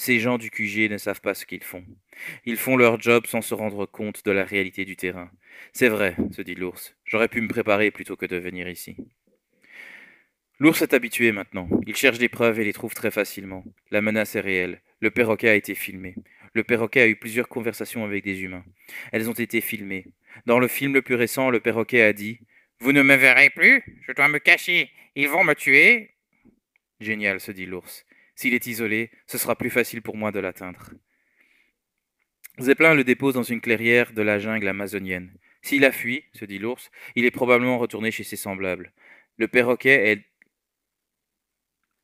Ces 0.00 0.20
gens 0.20 0.38
du 0.38 0.48
QG 0.48 0.88
ne 0.88 0.96
savent 0.96 1.20
pas 1.20 1.34
ce 1.34 1.44
qu'ils 1.44 1.64
font. 1.64 1.84
Ils 2.46 2.56
font 2.56 2.76
leur 2.76 3.00
job 3.00 3.26
sans 3.26 3.42
se 3.42 3.52
rendre 3.52 3.84
compte 3.84 4.24
de 4.24 4.30
la 4.30 4.44
réalité 4.44 4.84
du 4.84 4.94
terrain. 4.94 5.28
C'est 5.72 5.88
vrai, 5.88 6.14
se 6.30 6.40
dit 6.40 6.54
l'ours. 6.54 6.94
J'aurais 7.04 7.26
pu 7.26 7.40
me 7.40 7.48
préparer 7.48 7.90
plutôt 7.90 8.16
que 8.16 8.24
de 8.24 8.36
venir 8.36 8.68
ici. 8.68 8.96
L'ours 10.60 10.80
est 10.82 10.94
habitué 10.94 11.32
maintenant. 11.32 11.68
Il 11.86 11.96
cherche 11.96 12.18
des 12.18 12.28
preuves 12.28 12.60
et 12.60 12.64
les 12.64 12.72
trouve 12.72 12.94
très 12.94 13.10
facilement. 13.10 13.64
La 13.90 14.00
menace 14.00 14.36
est 14.36 14.40
réelle. 14.40 14.80
Le 15.00 15.10
perroquet 15.10 15.48
a 15.48 15.54
été 15.56 15.74
filmé. 15.74 16.14
Le 16.54 16.62
perroquet 16.62 17.00
a 17.00 17.08
eu 17.08 17.16
plusieurs 17.16 17.48
conversations 17.48 18.04
avec 18.04 18.22
des 18.22 18.42
humains. 18.42 18.64
Elles 19.10 19.28
ont 19.28 19.34
été 19.34 19.60
filmées. 19.60 20.06
Dans 20.46 20.60
le 20.60 20.68
film 20.68 20.94
le 20.94 21.02
plus 21.02 21.16
récent, 21.16 21.50
le 21.50 21.60
perroquet 21.60 22.02
a 22.02 22.12
dit 22.12 22.38
Vous 22.78 22.92
ne 22.92 23.02
me 23.02 23.16
verrez 23.16 23.50
plus 23.50 23.82
Je 24.06 24.12
dois 24.12 24.28
me 24.28 24.38
cacher. 24.38 24.90
Ils 25.16 25.28
vont 25.28 25.42
me 25.42 25.54
tuer. 25.54 26.14
Génial, 27.00 27.40
se 27.40 27.50
dit 27.50 27.66
l'ours. 27.66 28.04
S'il 28.38 28.54
est 28.54 28.68
isolé, 28.68 29.10
ce 29.26 29.36
sera 29.36 29.56
plus 29.56 29.68
facile 29.68 30.00
pour 30.00 30.16
moi 30.16 30.30
de 30.30 30.38
l'atteindre. 30.38 30.90
Zeppelin 32.60 32.94
le 32.94 33.02
dépose 33.02 33.34
dans 33.34 33.42
une 33.42 33.60
clairière 33.60 34.12
de 34.12 34.22
la 34.22 34.38
jungle 34.38 34.68
amazonienne. 34.68 35.36
S'il 35.60 35.84
a 35.84 35.90
fui, 35.90 36.22
se 36.34 36.44
dit 36.44 36.60
l'ours, 36.60 36.92
il 37.16 37.24
est 37.24 37.32
probablement 37.32 37.78
retourné 37.78 38.12
chez 38.12 38.22
ses 38.22 38.36
semblables. 38.36 38.92
Le 39.38 39.48
perroquet 39.48 40.12
est 40.12 40.24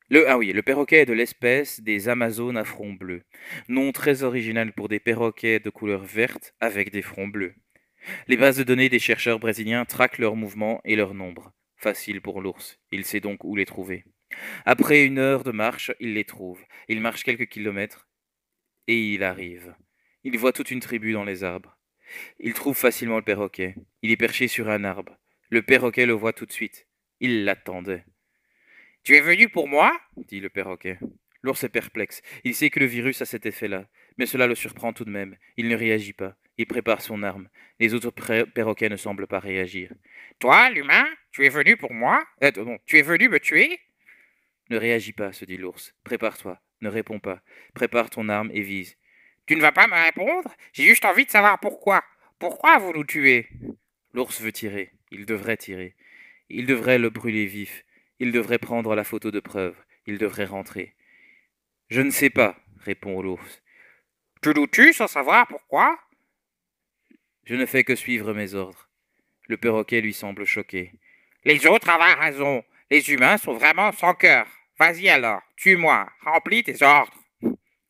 le, 0.08 0.28
ah 0.28 0.36
oui, 0.36 0.52
le 0.52 0.62
perroquet 0.62 1.02
est 1.02 1.06
de 1.06 1.12
l'espèce 1.12 1.80
des 1.80 2.08
Amazones 2.08 2.56
à 2.56 2.64
front 2.64 2.94
bleu. 2.94 3.22
Nom 3.68 3.92
très 3.92 4.24
original 4.24 4.72
pour 4.72 4.88
des 4.88 4.98
perroquets 4.98 5.60
de 5.60 5.70
couleur 5.70 6.02
verte 6.02 6.52
avec 6.58 6.90
des 6.90 7.02
fronts 7.02 7.28
bleus. 7.28 7.54
Les 8.26 8.36
bases 8.36 8.56
de 8.56 8.64
données 8.64 8.88
des 8.88 8.98
chercheurs 8.98 9.38
brésiliens 9.38 9.84
traquent 9.84 10.18
leurs 10.18 10.34
mouvements 10.34 10.80
et 10.84 10.96
leur 10.96 11.14
nombre. 11.14 11.52
Facile 11.76 12.20
pour 12.20 12.40
l'ours. 12.40 12.80
Il 12.90 13.04
sait 13.04 13.20
donc 13.20 13.44
où 13.44 13.54
les 13.54 13.66
trouver. 13.66 14.04
Après 14.64 15.04
une 15.04 15.18
heure 15.18 15.44
de 15.44 15.52
marche, 15.52 15.92
il 16.00 16.14
les 16.14 16.24
trouve. 16.24 16.62
Il 16.88 17.00
marche 17.00 17.24
quelques 17.24 17.48
kilomètres 17.48 18.08
et 18.86 19.14
il 19.14 19.22
arrive. 19.22 19.74
Il 20.24 20.38
voit 20.38 20.52
toute 20.52 20.70
une 20.70 20.80
tribu 20.80 21.12
dans 21.12 21.24
les 21.24 21.44
arbres. 21.44 21.76
Il 22.38 22.54
trouve 22.54 22.76
facilement 22.76 23.16
le 23.16 23.22
perroquet. 23.24 23.74
Il 24.02 24.10
est 24.10 24.16
perché 24.16 24.48
sur 24.48 24.68
un 24.68 24.84
arbre. 24.84 25.18
Le 25.50 25.62
perroquet 25.62 26.06
le 26.06 26.12
voit 26.12 26.32
tout 26.32 26.46
de 26.46 26.52
suite. 26.52 26.86
Il 27.20 27.44
l'attendait. 27.44 28.04
Tu 29.02 29.16
es 29.16 29.20
venu 29.20 29.48
pour 29.48 29.68
moi? 29.68 29.98
dit 30.16 30.40
le 30.40 30.48
perroquet. 30.48 30.98
L'ours 31.42 31.62
est 31.62 31.68
perplexe. 31.68 32.22
Il 32.42 32.54
sait 32.54 32.70
que 32.70 32.80
le 32.80 32.86
virus 32.86 33.20
a 33.20 33.26
cet 33.26 33.44
effet-là. 33.44 33.86
Mais 34.16 34.24
cela 34.26 34.46
le 34.46 34.54
surprend 34.54 34.92
tout 34.94 35.04
de 35.04 35.10
même. 35.10 35.36
Il 35.58 35.68
ne 35.68 35.76
réagit 35.76 36.14
pas. 36.14 36.36
Il 36.56 36.66
prépare 36.66 37.02
son 37.02 37.22
arme. 37.22 37.48
Les 37.80 37.92
autres 37.94 38.10
perroquets 38.10 38.88
ne 38.88 38.96
semblent 38.96 39.26
pas 39.26 39.40
réagir. 39.40 39.92
Toi, 40.38 40.70
l'humain, 40.70 41.04
tu 41.32 41.44
es 41.44 41.48
venu 41.50 41.76
pour 41.76 41.92
moi? 41.92 42.24
Euh, 42.42 42.50
Non, 42.56 42.78
tu 42.86 42.96
es 42.98 43.02
venu 43.02 43.28
me 43.28 43.40
tuer? 43.40 43.78
Ne 44.70 44.76
réagis 44.76 45.12
pas, 45.12 45.32
se 45.32 45.44
dit 45.44 45.56
l'ours. 45.56 45.94
Prépare-toi, 46.04 46.60
ne 46.80 46.88
réponds 46.88 47.20
pas. 47.20 47.42
Prépare 47.74 48.10
ton 48.10 48.28
arme 48.28 48.50
et 48.52 48.62
vise. 48.62 48.96
Tu 49.46 49.56
ne 49.56 49.60
vas 49.60 49.72
pas 49.72 49.86
me 49.86 49.94
répondre? 49.94 50.54
J'ai 50.72 50.84
juste 50.84 51.04
envie 51.04 51.26
de 51.26 51.30
savoir 51.30 51.60
pourquoi. 51.60 52.02
Pourquoi 52.38 52.78
vous 52.78 52.92
nous 52.92 53.04
tuez? 53.04 53.48
L'ours 54.12 54.40
veut 54.40 54.52
tirer. 54.52 54.92
Il 55.10 55.26
devrait 55.26 55.56
tirer. 55.56 55.96
Il 56.48 56.66
devrait 56.66 56.98
le 56.98 57.10
brûler 57.10 57.46
vif. 57.46 57.84
Il 58.18 58.32
devrait 58.32 58.58
prendre 58.58 58.94
la 58.94 59.04
photo 59.04 59.30
de 59.30 59.40
preuve. 59.40 59.76
Il 60.06 60.18
devrait 60.18 60.44
rentrer. 60.44 60.94
Je 61.88 62.00
ne 62.00 62.10
sais 62.10 62.30
pas, 62.30 62.56
répond 62.78 63.20
l'ours. 63.20 63.62
Tu 64.42 64.50
nous 64.50 64.66
tues 64.66 64.92
sans 64.92 65.06
savoir 65.06 65.46
pourquoi? 65.46 65.98
Je 67.44 67.54
ne 67.54 67.66
fais 67.66 67.84
que 67.84 67.94
suivre 67.94 68.32
mes 68.32 68.54
ordres. 68.54 68.88
Le 69.48 69.56
perroquet 69.56 70.00
lui 70.00 70.14
semble 70.14 70.44
choqué. 70.44 70.92
Les 71.44 71.66
autres 71.66 71.90
avaient 71.90 72.14
raison. 72.14 72.64
Les 72.90 73.10
humains 73.10 73.38
sont 73.38 73.54
vraiment 73.54 73.92
sans 73.92 74.14
cœur. 74.14 74.46
Vas-y 74.78 75.08
alors, 75.08 75.40
tue-moi, 75.56 76.10
remplis 76.20 76.64
tes 76.64 76.82
ordres. 76.82 77.14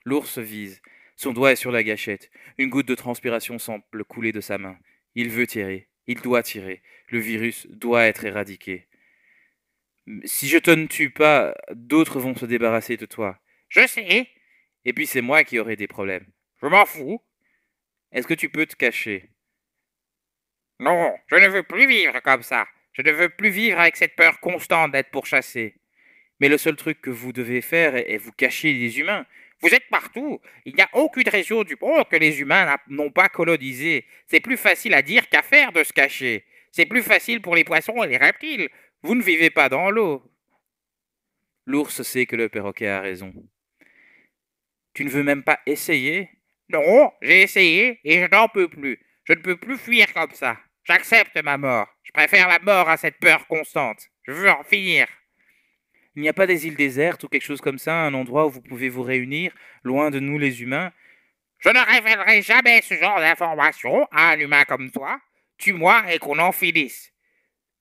L'ours 0.05 0.39
vise. 0.39 0.81
Son 1.17 1.33
doigt 1.33 1.53
est 1.53 1.57
sur 1.57 1.73
la 1.73 1.83
gâchette. 1.83 2.31
Une 2.59 2.71
goutte 2.71 2.87
de 2.87 2.95
transpiration 2.95 3.59
semble 3.59 4.05
couler 4.05 4.33
de 4.33 4.41
sa 4.41 4.59
main. 4.59 4.77
Il 5.15 5.31
veut 5.31 5.47
tirer. 5.47 5.89
Il 6.07 6.21
doit 6.21 6.43
tirer. 6.43 6.83
Le 7.09 7.19
virus 7.19 7.67
doit 7.69 8.05
être 8.05 8.25
éradiqué. 8.25 8.89
Si 10.25 10.49
je 10.49 10.59
te 10.59 10.71
ne 10.71 10.87
tue 10.87 11.11
pas, 11.11 11.55
d'autres 11.73 12.21
vont 12.21 12.37
se 12.37 12.45
débarrasser 12.45 12.97
de 12.97 13.07
toi. 13.07 13.39
Je 13.69 13.87
sais. 13.87 14.29
Et 14.85 14.93
puis 14.93 15.07
c'est 15.07 15.23
moi 15.23 15.45
qui 15.45 15.59
aurai 15.59 15.77
des 15.77 15.87
problèmes. 15.87 16.27
Je 16.61 16.67
m'en 16.67 16.85
fous. 16.85 17.23
Est-ce 18.13 18.27
que 18.27 18.35
tu 18.35 18.51
peux 18.51 18.67
te 18.67 18.77
cacher? 18.77 19.31
Non, 20.79 21.17
je 21.29 21.37
ne 21.37 21.49
veux 21.49 21.63
plus 21.63 21.87
vivre 21.87 22.21
comme 22.21 22.43
ça. 22.43 22.67
Je 22.95 23.03
ne 23.03 23.13
veux 23.13 23.29
plus 23.29 23.51
vivre 23.51 23.79
avec 23.79 23.97
cette 23.97 24.17
peur 24.17 24.41
constante 24.41 24.93
d'être 24.93 25.11
pourchassé. 25.11 25.75
Mais 26.41 26.49
le 26.49 26.59
seul 26.59 26.77
truc 26.77 27.01
que 27.01 27.11
vous 27.11 27.33
devez 27.33 27.61
faire 27.61 27.97
est, 27.97 28.17
vous 28.17 28.33
cacher 28.33 28.73
des 28.73 28.99
humains. 28.99 29.27
Vous 29.61 29.75
êtes 29.75 29.89
partout. 29.89 30.41
Il 30.65 30.75
n'y 30.75 30.83
a 30.83 30.89
aucune 30.93 31.29
région 31.29 31.65
du 31.65 31.77
monde 31.81 32.09
que 32.09 32.17
les 32.17 32.41
humains 32.41 32.77
n'ont 32.89 33.11
pas 33.11 33.29
colonisé. 33.29 34.05
C'est 34.27 34.41
plus 34.41 34.57
facile 34.57 34.95
à 34.95 35.03
dire 35.03 35.29
qu'à 35.29 35.43
faire 35.43 35.73
de 35.73 35.83
se 35.83 35.93
cacher. 35.93 36.45
C'est 36.71 36.87
plus 36.87 37.03
facile 37.03 37.41
pour 37.41 37.55
les 37.55 37.65
poissons 37.65 38.03
et 38.03 38.09
les 38.09 38.17
reptiles. 38.17 38.69
Vous 39.03 39.15
ne 39.15 39.23
vivez 39.23 39.51
pas 39.51 39.69
dans 39.69 39.91
l'eau. 39.91 40.23
L'ours 41.67 42.03
sait 42.03 42.27
que 42.27 42.37
le 42.37 42.49
perroquet 42.49 42.89
a 42.89 43.01
raison. 43.01 43.33
Tu 44.93 45.05
ne 45.05 45.11
veux 45.11 45.23
même 45.23 45.43
pas 45.43 45.61
essayer? 45.67 46.31
Non, 46.69 47.13
j'ai 47.23 47.43
essayé 47.43 48.01
et 48.05 48.21
je 48.21 48.27
n'en 48.27 48.49
peux 48.49 48.69
plus. 48.69 49.01
Je 49.25 49.33
ne 49.33 49.41
peux 49.41 49.57
plus 49.57 49.79
fuir 49.79 50.13
comme 50.13 50.33
ça. 50.33 50.59
J'accepte 50.85 51.37
ma 51.43 51.57
mort. 51.57 51.89
Je 52.15 52.21
préfère 52.21 52.47
la 52.49 52.61
mort 52.61 52.89
à 52.89 52.97
cette 52.97 53.19
peur 53.19 53.45
constante. 53.49 54.09
Je 54.23 54.31
veux 54.31 54.49
en 54.49 54.63
finir. 54.63 55.09
Il 56.15 56.23
n'y 56.23 56.29
a 56.29 56.33
pas 56.33 56.47
des 56.47 56.69
îles 56.69 56.77
désertes 56.77 57.25
ou 57.25 57.29
quelque 57.29 57.43
chose 57.43 57.61
comme 57.61 57.79
ça, 57.79 58.03
un 58.03 58.15
endroit 58.15 58.47
où 58.47 58.51
vous 58.51 58.61
pouvez 58.61 58.89
vous 58.89 59.03
réunir, 59.03 59.53
loin 59.83 60.13
de 60.13 60.21
nous 60.21 60.39
les 60.39 60.63
humains? 60.63 60.93
Je 61.59 61.71
ne 61.71 61.85
révélerai 61.85 62.41
jamais 62.43 62.83
ce 62.83 62.95
genre 62.95 63.19
d'informations 63.19 64.07
à 64.13 64.31
un 64.31 64.39
humain 64.39 64.65
comme 64.65 64.93
toi. 64.93 65.21
Tue-moi 65.59 66.05
et 66.13 66.21
qu'on 66.21 66.39
en 66.39 66.53
finisse. 66.53 67.13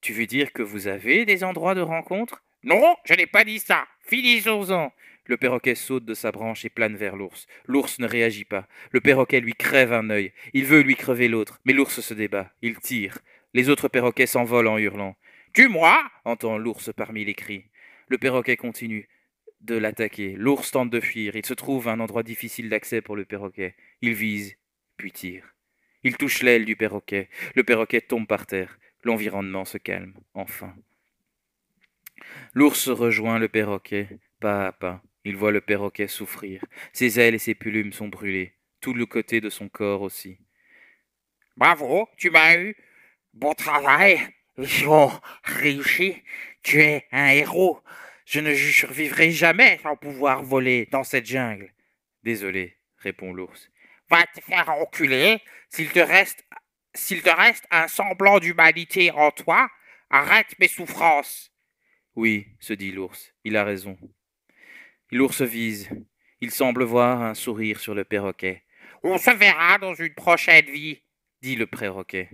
Tu 0.02 0.13
veux 0.13 0.26
dire 0.26 0.52
que 0.52 0.63
vous 0.63 0.88
avez 0.88 1.26
des 1.26 1.43
endroits 1.43 1.76
de 1.76 1.82
rencontre? 1.82 2.43
Non, 2.63 2.96
je 3.06 3.13
n'ai 3.13 3.28
pas 3.28 3.43
dit 3.43 3.60
ça. 3.60 3.86
Finissons-en. 4.08 4.91
Le 5.26 5.38
perroquet 5.38 5.76
saute 5.76 6.06
de 6.06 6.15
sa 6.15 6.32
branche 6.32 6.65
et 6.65 6.69
plane 6.69 6.96
vers 6.96 7.15
l'ours. 7.15 7.46
L'ours 7.67 8.00
ne 8.00 8.08
réagit 8.08 8.46
pas. 8.46 8.67
Le 8.91 9.00
perroquet 9.00 9.41
lui 9.41 9.54
crève 9.54 9.93
un 9.93 10.10
œil. 10.10 10.34
Il 10.54 10.65
veut 10.65 10.82
lui 10.82 10.96
crever 10.96 11.28
l'autre, 11.28 11.60
mais 11.65 11.74
l'ours 11.74 12.02
se 12.02 12.13
débat. 12.15 12.52
Il 12.62 12.78
tire. 12.80 13.19
Les 13.54 13.70
autres 13.70 13.88
perroquets 13.88 14.26
s'envolent 14.26 14.68
en 14.68 14.78
hurlant. 14.78 15.16
Tue-moi 15.54 16.04
entend 16.26 16.58
l'ours 16.58 16.92
parmi 16.96 17.24
les 17.26 17.36
cris. 17.36 17.66
Le 18.08 18.18
perroquet 18.18 18.58
continue 18.58 19.08
de 19.62 19.76
l'attaquer. 19.76 20.36
L'ours 20.38 20.72
tente 20.72 20.89
de 20.89 21.00
fuir. 21.00 21.36
Il 21.36 21.46
se 21.46 21.54
trouve 21.54 21.88
à 21.88 21.92
un 21.92 22.00
endroit 22.00 22.24
difficile 22.24 22.70
d'accès 22.70 23.02
pour 23.02 23.16
le 23.16 23.26
perroquet. 23.26 23.76
Il 24.02 24.13
vise, 24.13 24.58
puis 24.98 25.12
tire. 25.12 25.54
Il 26.04 26.18
touche 26.18 26.42
l'aile 26.42 26.66
du 26.66 26.76
perroquet. 26.76 27.30
Le 27.56 27.63
perroquet 27.63 28.02
tombe 28.02 28.28
par 28.28 28.46
terre. 28.46 28.78
L'environnement 29.04 29.66
se 29.66 29.78
calme, 29.78 30.13
enfin. 30.34 30.76
L'ours 32.54 32.89
rejoint 32.89 33.39
le 33.39 33.48
perroquet, 33.48 34.08
pas 34.39 34.68
à 34.68 34.72
pas. 34.72 35.02
Il 35.26 35.38
voit 35.38 35.52
le 35.52 35.62
perroquet 35.62 36.08
souffrir. 36.08 36.63
Ses 36.92 37.20
ailes 37.20 37.36
et 37.36 37.39
ses 37.39 37.56
plumes 37.56 37.94
sont 37.94 38.08
brûlées. 38.08 38.54
Tout 38.82 38.94
le 38.94 39.06
côté 39.06 39.39
de 39.39 39.50
son 39.50 39.70
corps 39.70 40.02
aussi. 40.02 40.38
Bravo, 41.56 42.10
tu 42.18 42.30
m'as 42.30 42.58
eu. 42.58 42.76
Bon 43.34 43.54
travail. 43.54 44.19
Ont 44.88 45.12
réussi. 45.43 46.22
Tu 46.62 46.82
es 46.82 47.08
un 47.12 47.30
héros. 47.30 47.82
Je 48.26 48.39
ne 48.39 48.54
survivrai 48.54 49.32
jamais 49.32 49.80
sans 49.82 49.96
pouvoir 49.96 50.43
voler 50.43 50.88
dans 50.91 51.04
cette 51.04 51.26
jungle. 51.26 51.74
Désolé, 52.24 52.78
répond 52.98 53.34
l'ours. 53.34 53.69
Va 54.10 54.24
te 54.28 54.39
faire 54.41 54.69
enculer. 54.69 55.41
S'il 55.69 55.89
te 55.89 56.00
reste 56.00 56.46
s'il 56.96 57.24
te 57.24 57.30
reste 57.30 57.65
un 57.72 57.88
semblant 57.88 58.39
d'humanité 58.39 59.12
en 59.12 59.32
toi, 59.32 59.69
arrête 60.10 60.58
mes 60.60 60.67
souffrances. 60.67 61.52
Oui, 62.15 62.48
se 62.60 62.74
dit 62.74 62.91
l'ours, 62.91 63.34
il 63.43 63.58
a 63.58 63.63
raison. 63.63 63.98
L'ours 65.12 65.41
vise. 65.41 65.89
Il 66.39 66.52
semble 66.52 66.84
voir 66.84 67.22
un 67.22 67.34
sourire 67.34 67.80
sur 67.80 67.96
le 67.96 68.04
perroquet. 68.04 68.63
On 69.02 69.17
se 69.17 69.32
verra 69.32 69.80
dans 69.80 69.96
une 69.96 70.13
prochaine 70.13 70.65
vie, 70.65 71.02
dit 71.41 71.56
le 71.56 71.65
perroquet. 71.65 72.30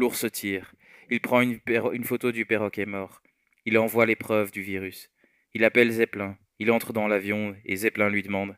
L'ours 0.00 0.24
tire. 0.32 0.72
Il 1.10 1.20
prend 1.20 1.42
une, 1.42 2.04
photo 2.04 2.32
du 2.32 2.46
perroquet 2.46 2.86
mort. 2.86 3.20
Il 3.66 3.76
envoie 3.76 4.06
les 4.06 4.16
preuves 4.16 4.50
du 4.50 4.62
virus. 4.62 5.10
Il 5.52 5.62
appelle 5.62 5.90
Zeppelin. 5.90 6.38
Il 6.58 6.70
entre 6.70 6.94
dans 6.94 7.06
l'avion 7.06 7.54
et 7.66 7.76
Zeppelin 7.76 8.08
lui 8.08 8.22
demande 8.22 8.56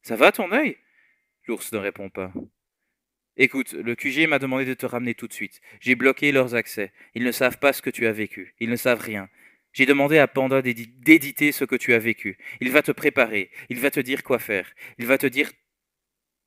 Ça 0.00 0.16
va 0.16 0.32
ton 0.32 0.50
œil? 0.52 0.78
L'ours 1.46 1.70
ne 1.72 1.76
répond 1.76 2.08
pas. 2.08 2.32
Écoute, 3.36 3.74
le 3.74 3.94
QG 3.94 4.26
m'a 4.26 4.38
demandé 4.38 4.64
de 4.64 4.72
te 4.72 4.86
ramener 4.86 5.12
tout 5.12 5.28
de 5.28 5.34
suite. 5.34 5.60
J'ai 5.80 5.96
bloqué 5.96 6.32
leurs 6.32 6.54
accès. 6.54 6.94
Ils 7.14 7.24
ne 7.24 7.32
savent 7.32 7.58
pas 7.58 7.74
ce 7.74 7.82
que 7.82 7.90
tu 7.90 8.06
as 8.06 8.12
vécu. 8.12 8.54
Ils 8.58 8.70
ne 8.70 8.76
savent 8.76 9.02
rien. 9.02 9.28
J'ai 9.74 9.84
demandé 9.84 10.16
à 10.16 10.28
Panda 10.28 10.62
d'éditer 10.62 11.52
ce 11.52 11.66
que 11.66 11.76
tu 11.76 11.92
as 11.92 11.98
vécu. 11.98 12.38
Il 12.62 12.70
va 12.70 12.80
te 12.80 12.92
préparer. 12.92 13.50
Il 13.68 13.80
va 13.80 13.90
te 13.90 14.00
dire 14.00 14.22
quoi 14.22 14.38
faire. 14.38 14.72
Il 14.96 15.04
va 15.04 15.18
te 15.18 15.26
dire 15.26 15.52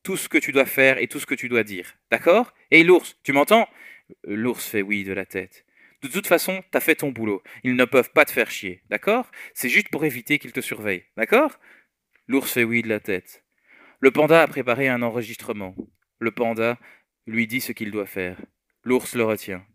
tout 0.01 0.17
ce 0.17 0.27
que 0.27 0.39
tu 0.39 0.51
dois 0.51 0.65
faire 0.65 0.97
et 0.97 1.07
tout 1.07 1.19
ce 1.19 1.27
que 1.27 1.35
tu 1.35 1.49
dois 1.49 1.63
dire. 1.63 1.95
D'accord? 2.09 2.51
Et 2.71 2.83
l'ours, 2.83 3.15
tu 3.23 3.31
m'entends? 3.31 3.69
L'ours 4.23 4.65
fait 4.67 4.81
oui 4.81 5.03
de 5.03 5.13
la 5.13 5.25
tête. 5.25 5.65
De 6.01 6.07
toute 6.07 6.27
façon, 6.27 6.63
t'as 6.71 6.81
fait 6.81 6.95
ton 6.95 7.11
boulot. 7.11 7.41
Ils 7.63 7.75
ne 7.75 7.85
peuvent 7.85 8.11
pas 8.11 8.25
te 8.25 8.31
faire 8.31 8.51
chier. 8.51 8.83
D'accord? 8.89 9.31
C'est 9.53 9.69
juste 9.69 9.89
pour 9.89 10.03
éviter 10.03 10.37
qu'ils 10.37 10.51
te 10.51 10.59
surveillent. 10.59 11.05
D'accord? 11.15 11.59
L'ours 12.27 12.51
fait 12.51 12.65
oui 12.65 12.81
de 12.81 12.89
la 12.89 12.99
tête. 12.99 13.43
Le 13.99 14.11
panda 14.11 14.41
a 14.41 14.47
préparé 14.47 14.89
un 14.89 15.01
enregistrement. 15.01 15.75
Le 16.19 16.31
panda 16.31 16.77
lui 17.25 17.47
dit 17.47 17.61
ce 17.61 17.71
qu'il 17.71 17.91
doit 17.91 18.05
faire. 18.05 18.37
L'ours 18.83 19.15
le 19.15 19.23
retient. 19.23 19.65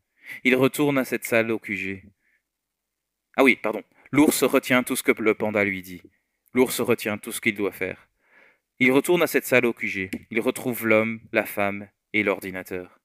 Il 0.45 0.55
retourne 0.55 0.99
à 0.99 1.07
cette 1.07 1.25
salle 1.25 1.51
au 1.51 1.59
QG. 1.59 2.05
Ah 3.37 3.45
oui, 3.45 3.57
pardon. 3.57 3.83
L'ours 4.11 4.43
retient 4.43 4.83
tout 4.83 4.97
ce 4.97 5.03
que 5.03 5.13
le 5.13 5.35
panda 5.35 5.65
lui 5.65 5.81
dit. 5.81 6.03
L'ours 6.53 6.81
retient 6.81 7.17
tout 7.17 7.33
ce 7.33 7.41
qu'il 7.41 7.55
doit 7.55 7.73
faire. 7.73 8.09
Il 8.81 8.93
retourne 8.93 9.23
à 9.23 9.27
cette 9.27 9.47
salle 9.47 9.67
au 9.67 9.73
QG. 9.73 10.11
Il 10.31 10.41
retrouve 10.41 10.87
l'homme, 10.87 11.21
la 11.33 11.47
femme 11.47 11.89
et 12.13 12.23
l'ordinateur. 12.23 12.98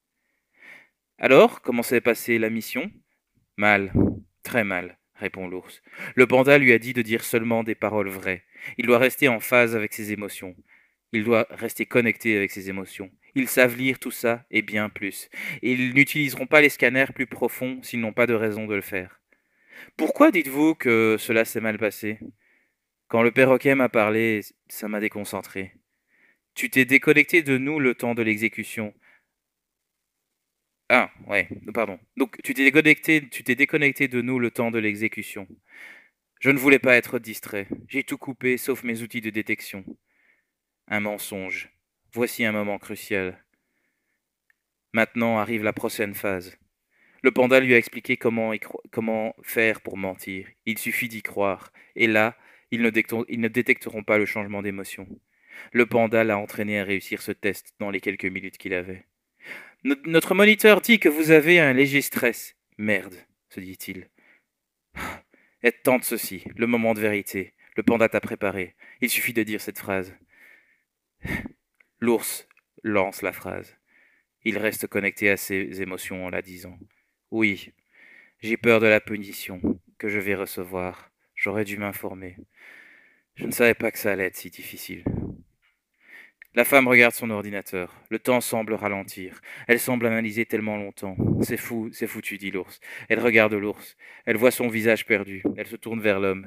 Alors, 1.18 1.62
comment 1.62 1.82
s'est 1.82 2.00
passée 2.00 2.38
la 2.38 2.50
mission? 2.50 2.90
Mal, 3.56 3.92
très 4.42 4.64
mal, 4.64 4.98
répond 5.14 5.46
l'ours. 5.46 5.80
Le 6.16 6.26
panda 6.26 6.58
lui 6.58 6.72
a 6.72 6.78
dit 6.78 6.92
de 6.92 7.02
dire 7.02 7.22
seulement 7.22 7.62
des 7.62 7.76
paroles 7.76 8.08
vraies. 8.08 8.42
Il 8.78 8.86
doit 8.86 8.98
rester 8.98 9.28
en 9.28 9.38
phase 9.38 9.76
avec 9.76 9.92
ses 9.92 10.12
émotions. 10.12 10.56
Il 11.12 11.22
doit 11.22 11.46
rester 11.50 11.86
connecté 11.86 12.36
avec 12.36 12.50
ses 12.50 12.68
émotions. 12.68 13.10
Ils 13.36 13.48
savent 13.48 13.76
lire 13.76 14.00
tout 14.00 14.10
ça 14.10 14.44
et 14.50 14.62
bien 14.62 14.88
plus. 14.88 15.28
Ils 15.62 15.94
n'utiliseront 15.94 16.46
pas 16.46 16.60
les 16.60 16.68
scanners 16.68 17.12
plus 17.14 17.26
profonds 17.26 17.80
s'ils 17.82 18.00
n'ont 18.00 18.12
pas 18.12 18.26
de 18.26 18.34
raison 18.34 18.66
de 18.66 18.74
le 18.74 18.80
faire. 18.80 19.20
Pourquoi 19.96 20.32
dites-vous 20.32 20.74
que 20.74 21.16
cela 21.18 21.44
s'est 21.44 21.60
mal 21.60 21.78
passé? 21.78 22.18
Quand 23.06 23.22
le 23.22 23.30
perroquet 23.30 23.76
m'a 23.76 23.88
parlé, 23.88 24.40
ça 24.68 24.88
m'a 24.88 24.98
déconcentré. 24.98 25.74
Tu 26.56 26.70
t'es 26.70 26.84
déconnecté 26.84 27.42
de 27.42 27.58
nous 27.58 27.78
le 27.78 27.94
temps 27.94 28.14
de 28.14 28.22
l'exécution. 28.22 28.94
Ah, 30.88 31.10
ouais, 31.26 31.48
pardon. 31.72 31.98
Donc 32.16 32.36
tu 32.42 32.54
t'es 32.54 32.64
déconnecté, 32.64 33.28
tu 33.28 33.42
t'es 33.42 33.54
déconnecté 33.54 34.08
de 34.08 34.20
nous 34.20 34.38
le 34.38 34.50
temps 34.50 34.70
de 34.70 34.78
l'exécution. 34.78 35.48
Je 36.40 36.50
ne 36.50 36.58
voulais 36.58 36.78
pas 36.78 36.96
être 36.96 37.18
distrait. 37.18 37.68
J'ai 37.88 38.04
tout 38.04 38.18
coupé 38.18 38.58
sauf 38.58 38.84
mes 38.84 39.02
outils 39.02 39.22
de 39.22 39.30
détection. 39.30 39.84
Un 40.88 41.00
mensonge. 41.00 41.70
Voici 42.12 42.44
un 42.44 42.52
moment 42.52 42.78
crucial. 42.78 43.42
Maintenant 44.92 45.38
arrive 45.38 45.64
la 45.64 45.72
prochaine 45.72 46.14
phase. 46.14 46.58
Le 47.22 47.32
panda 47.32 47.58
lui 47.60 47.72
a 47.74 47.78
expliqué 47.78 48.18
comment, 48.18 48.52
comment 48.92 49.34
faire 49.42 49.80
pour 49.80 49.96
mentir. 49.96 50.46
Il 50.66 50.78
suffit 50.78 51.08
d'y 51.08 51.22
croire. 51.22 51.72
Et 51.96 52.06
là, 52.06 52.36
ils 52.70 52.82
ne, 52.82 53.48
détecteront 53.48 54.02
pas 54.04 54.18
le 54.18 54.26
changement 54.26 54.60
d'émotion. 54.60 55.08
Le 55.72 55.86
panda 55.86 56.24
l'a 56.24 56.36
entraîné 56.36 56.78
à 56.78 56.84
réussir 56.84 57.22
ce 57.22 57.32
test 57.32 57.74
dans 57.78 57.90
les 57.90 58.00
quelques 58.00 58.26
minutes 58.26 58.58
qu'il 58.58 58.74
avait. 58.74 59.06
Notre 59.84 60.34
moniteur 60.34 60.80
dit 60.80 60.98
que 60.98 61.10
vous 61.10 61.30
avez 61.30 61.60
un 61.60 61.74
léger 61.74 62.00
stress. 62.00 62.56
Merde, 62.78 63.16
se 63.50 63.60
dit-il. 63.60 64.08
Est 65.62 65.82
temps 65.82 65.98
de 65.98 66.04
ceci, 66.04 66.42
le 66.56 66.66
moment 66.66 66.94
de 66.94 67.00
vérité. 67.00 67.52
Le 67.76 67.82
panda 67.82 68.08
t'a 68.08 68.20
préparé. 68.20 68.76
Il 69.02 69.10
suffit 69.10 69.34
de 69.34 69.42
dire 69.42 69.60
cette 69.60 69.78
phrase. 69.78 70.14
L'ours 72.00 72.48
lance 72.82 73.20
la 73.20 73.32
phrase. 73.32 73.76
Il 74.42 74.56
reste 74.56 74.86
connecté 74.86 75.28
à 75.28 75.36
ses 75.36 75.82
émotions 75.82 76.24
en 76.24 76.30
la 76.30 76.40
disant. 76.40 76.78
Oui, 77.30 77.74
j'ai 78.40 78.56
peur 78.56 78.80
de 78.80 78.86
la 78.86 79.00
punition 79.00 79.60
que 79.98 80.08
je 80.08 80.18
vais 80.18 80.34
recevoir. 80.34 81.10
J'aurais 81.34 81.64
dû 81.64 81.76
m'informer. 81.76 82.38
Je 83.34 83.44
ne 83.44 83.52
savais 83.52 83.74
pas 83.74 83.90
que 83.90 83.98
ça 83.98 84.12
allait 84.12 84.26
être 84.26 84.36
si 84.36 84.48
difficile. 84.48 85.04
La 86.54 86.64
femme 86.64 86.86
regarde 86.86 87.14
son 87.14 87.30
ordinateur. 87.30 87.92
Le 88.10 88.20
temps 88.20 88.40
semble 88.40 88.74
ralentir. 88.74 89.40
Elle 89.66 89.80
semble 89.80 90.06
analyser 90.06 90.46
tellement 90.46 90.76
longtemps. 90.76 91.16
C'est 91.42 91.56
fou, 91.56 91.90
c'est 91.92 92.06
foutu, 92.06 92.38
dit 92.38 92.52
l'ours. 92.52 92.78
Elle 93.08 93.18
regarde 93.18 93.54
l'ours. 93.54 93.96
Elle 94.24 94.36
voit 94.36 94.52
son 94.52 94.68
visage 94.68 95.04
perdu. 95.04 95.42
Elle 95.56 95.66
se 95.66 95.74
tourne 95.74 96.00
vers 96.00 96.20
l'homme. 96.20 96.46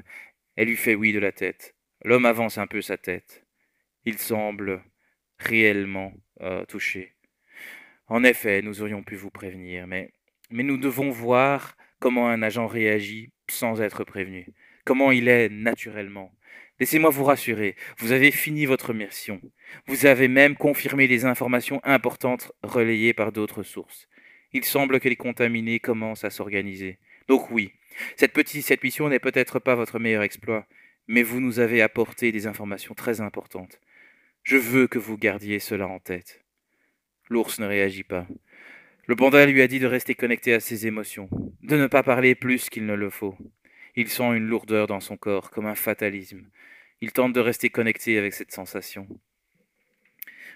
Elle 0.56 0.68
lui 0.68 0.76
fait 0.76 0.94
oui 0.94 1.12
de 1.12 1.18
la 1.18 1.32
tête. 1.32 1.74
L'homme 2.04 2.24
avance 2.24 2.56
un 2.56 2.66
peu 2.66 2.80
sa 2.80 2.96
tête. 2.96 3.44
Il 4.06 4.16
semble 4.16 4.82
réellement 5.38 6.14
euh, 6.40 6.64
touché. 6.64 7.12
En 8.06 8.24
effet, 8.24 8.62
nous 8.62 8.80
aurions 8.80 9.02
pu 9.02 9.14
vous 9.14 9.30
prévenir, 9.30 9.86
mais, 9.86 10.12
mais 10.50 10.62
nous 10.62 10.78
devons 10.78 11.10
voir 11.10 11.76
comment 12.00 12.28
un 12.28 12.40
agent 12.40 12.66
réagit 12.66 13.30
sans 13.50 13.82
être 13.82 14.04
prévenu 14.04 14.46
comment 14.88 15.12
il 15.12 15.28
est 15.28 15.50
naturellement. 15.50 16.32
Laissez-moi 16.80 17.10
vous 17.10 17.24
rassurer, 17.24 17.74
vous 17.98 18.12
avez 18.12 18.30
fini 18.30 18.64
votre 18.64 18.92
mission. 18.92 19.40
Vous 19.86 20.06
avez 20.06 20.28
même 20.28 20.56
confirmé 20.56 21.08
les 21.08 21.24
informations 21.24 21.80
importantes 21.84 22.52
relayées 22.62 23.14
par 23.14 23.32
d'autres 23.32 23.64
sources. 23.64 24.08
Il 24.52 24.64
semble 24.64 25.00
que 25.00 25.08
les 25.08 25.16
contaminés 25.16 25.80
commencent 25.80 26.24
à 26.24 26.30
s'organiser. 26.30 26.98
Donc 27.26 27.50
oui, 27.50 27.72
cette 28.16 28.32
petite 28.32 28.64
cette 28.64 28.82
mission 28.84 29.08
n'est 29.08 29.18
peut-être 29.18 29.58
pas 29.58 29.74
votre 29.74 29.98
meilleur 29.98 30.22
exploit, 30.22 30.66
mais 31.08 31.22
vous 31.22 31.40
nous 31.40 31.58
avez 31.58 31.82
apporté 31.82 32.30
des 32.30 32.46
informations 32.46 32.94
très 32.94 33.20
importantes. 33.20 33.80
Je 34.44 34.56
veux 34.56 34.86
que 34.86 34.98
vous 34.98 35.18
gardiez 35.18 35.58
cela 35.58 35.88
en 35.88 35.98
tête. 35.98 36.44
L'ours 37.28 37.58
ne 37.58 37.66
réagit 37.66 38.04
pas. 38.04 38.26
Le 39.06 39.16
panda 39.16 39.44
lui 39.46 39.62
a 39.62 39.66
dit 39.66 39.80
de 39.80 39.86
rester 39.86 40.14
connecté 40.14 40.54
à 40.54 40.60
ses 40.60 40.86
émotions, 40.86 41.28
de 41.62 41.76
ne 41.76 41.86
pas 41.86 42.02
parler 42.02 42.34
plus 42.34 42.70
qu'il 42.70 42.86
ne 42.86 42.94
le 42.94 43.10
faut. 43.10 43.36
Il 43.96 44.08
sent 44.08 44.36
une 44.36 44.46
lourdeur 44.46 44.86
dans 44.86 45.00
son 45.00 45.16
corps, 45.16 45.50
comme 45.50 45.66
un 45.66 45.74
fatalisme. 45.74 46.48
Il 47.00 47.12
tente 47.12 47.32
de 47.32 47.40
rester 47.40 47.70
connecté 47.70 48.18
avec 48.18 48.34
cette 48.34 48.52
sensation. 48.52 49.08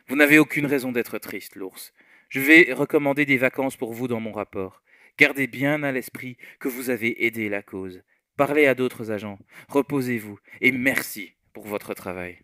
Vous 0.08 0.16
n'avez 0.16 0.38
aucune 0.38 0.66
raison 0.66 0.92
d'être 0.92 1.18
triste, 1.18 1.56
l'ours. 1.56 1.92
Je 2.28 2.40
vais 2.40 2.72
recommander 2.72 3.26
des 3.26 3.36
vacances 3.36 3.76
pour 3.76 3.92
vous 3.92 4.08
dans 4.08 4.20
mon 4.20 4.32
rapport. 4.32 4.82
Gardez 5.18 5.46
bien 5.46 5.82
à 5.82 5.92
l'esprit 5.92 6.36
que 6.58 6.68
vous 6.68 6.90
avez 6.90 7.26
aidé 7.26 7.48
la 7.48 7.62
cause. 7.62 8.02
Parlez 8.36 8.66
à 8.66 8.74
d'autres 8.74 9.10
agents. 9.10 9.38
Reposez-vous. 9.68 10.38
Et 10.60 10.72
merci 10.72 11.34
pour 11.52 11.66
votre 11.66 11.94
travail. 11.94 12.42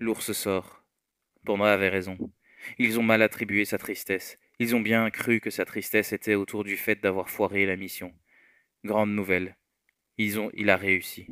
L'ours 0.00 0.32
sort. 0.32 0.82
Panda 1.44 1.72
avait 1.72 1.90
raison. 1.90 2.16
Ils 2.78 2.98
ont 2.98 3.02
mal 3.02 3.22
attribué 3.22 3.64
sa 3.64 3.78
tristesse. 3.78 4.38
Ils 4.58 4.74
ont 4.74 4.80
bien 4.80 5.10
cru 5.10 5.40
que 5.40 5.50
sa 5.50 5.64
tristesse 5.64 6.12
était 6.12 6.34
autour 6.34 6.64
du 6.64 6.76
fait 6.76 7.00
d'avoir 7.00 7.28
foiré 7.28 7.66
la 7.66 7.76
mission. 7.76 8.14
Grande 8.84 9.10
nouvelle. 9.10 9.56
Il 10.18 10.70
a 10.70 10.76
réussi. 10.76 11.26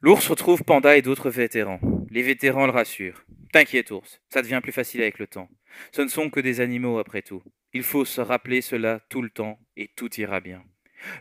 L'ours 0.00 0.26
retrouve 0.28 0.64
Panda 0.64 0.96
et 0.96 1.02
d'autres 1.02 1.28
vétérans. 1.28 1.80
Les 2.10 2.22
vétérans 2.22 2.66
le 2.66 2.72
rassurent. 2.72 3.24
T'inquiète, 3.52 3.90
ours, 3.90 4.22
ça 4.30 4.40
devient 4.40 4.60
plus 4.62 4.72
facile 4.72 5.02
avec 5.02 5.18
le 5.18 5.26
temps. 5.26 5.48
Ce 5.92 6.00
ne 6.00 6.08
sont 6.08 6.30
que 6.30 6.40
des 6.40 6.60
animaux 6.60 6.98
après 6.98 7.22
tout. 7.22 7.42
Il 7.72 7.82
faut 7.82 8.04
se 8.04 8.20
rappeler 8.20 8.62
cela 8.62 9.00
tout 9.10 9.22
le 9.22 9.30
temps 9.30 9.58
et 9.76 9.88
tout 9.94 10.12
ira 10.20 10.40
bien. 10.40 10.64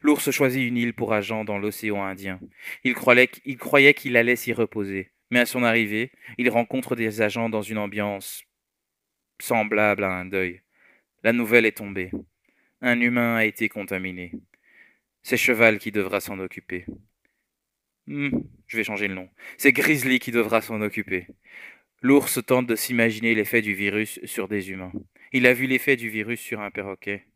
L'ours 0.02 0.32
choisit 0.32 0.68
une 0.68 0.78
île 0.78 0.94
pour 0.94 1.14
agent 1.14 1.44
dans 1.44 1.58
l'océan 1.58 2.04
Indien. 2.04 2.40
Il 2.84 2.96
croyait 2.96 3.94
qu'il 3.94 4.18
allait 4.18 4.36
s'y 4.36 4.54
reposer. 4.54 5.12
Mais 5.32 5.40
à 5.40 5.46
son 5.46 5.64
arrivée, 5.64 6.12
il 6.38 6.50
rencontre 6.50 6.96
des 6.96 7.22
agents 7.22 7.50
dans 7.50 7.62
une 7.62 7.78
ambiance 7.78 8.44
semblable 9.40 10.04
à 10.04 10.12
un 10.12 10.26
deuil. 10.26 10.62
La 11.24 11.34
nouvelle 11.34 11.66
est 11.66 11.78
tombée. 11.78 12.12
Un 12.82 13.00
humain 13.00 13.36
a 13.36 13.46
été 13.46 13.70
contaminé. 13.70 14.32
C'est 15.30 15.38
Cheval 15.38 15.78
qui 15.78 15.92
devra 15.92 16.22
s'en 16.22 16.40
occuper. 16.40 16.88
Hmm, 18.08 18.32
je 18.66 18.78
vais 18.78 18.84
changer 18.84 19.08
le 19.08 19.14
nom. 19.14 19.30
C'est 19.60 19.72
Grizzly 19.72 20.18
qui 20.18 20.32
devra 20.32 20.60
s'en 20.60 20.82
occuper. 20.82 21.28
L'ours 22.02 22.44
tente 22.44 22.66
de 22.66 22.76
s'imaginer 22.76 23.36
l'effet 23.36 23.62
du 23.62 23.76
virus 23.76 24.20
sur 24.24 24.48
des 24.48 24.72
humains. 24.72 24.92
Il 25.32 25.46
a 25.46 25.54
vu 25.54 25.68
l'effet 25.68 25.98
du 25.98 26.10
virus 26.10 26.40
sur 26.40 26.62
un 26.62 26.72
perroquet. 26.72 27.28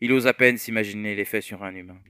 Il 0.00 0.12
ose 0.12 0.26
à 0.26 0.32
peine 0.32 0.56
s'imaginer 0.56 1.14
l'effet 1.14 1.42
sur 1.42 1.62
un 1.62 1.74
humain. 1.74 2.00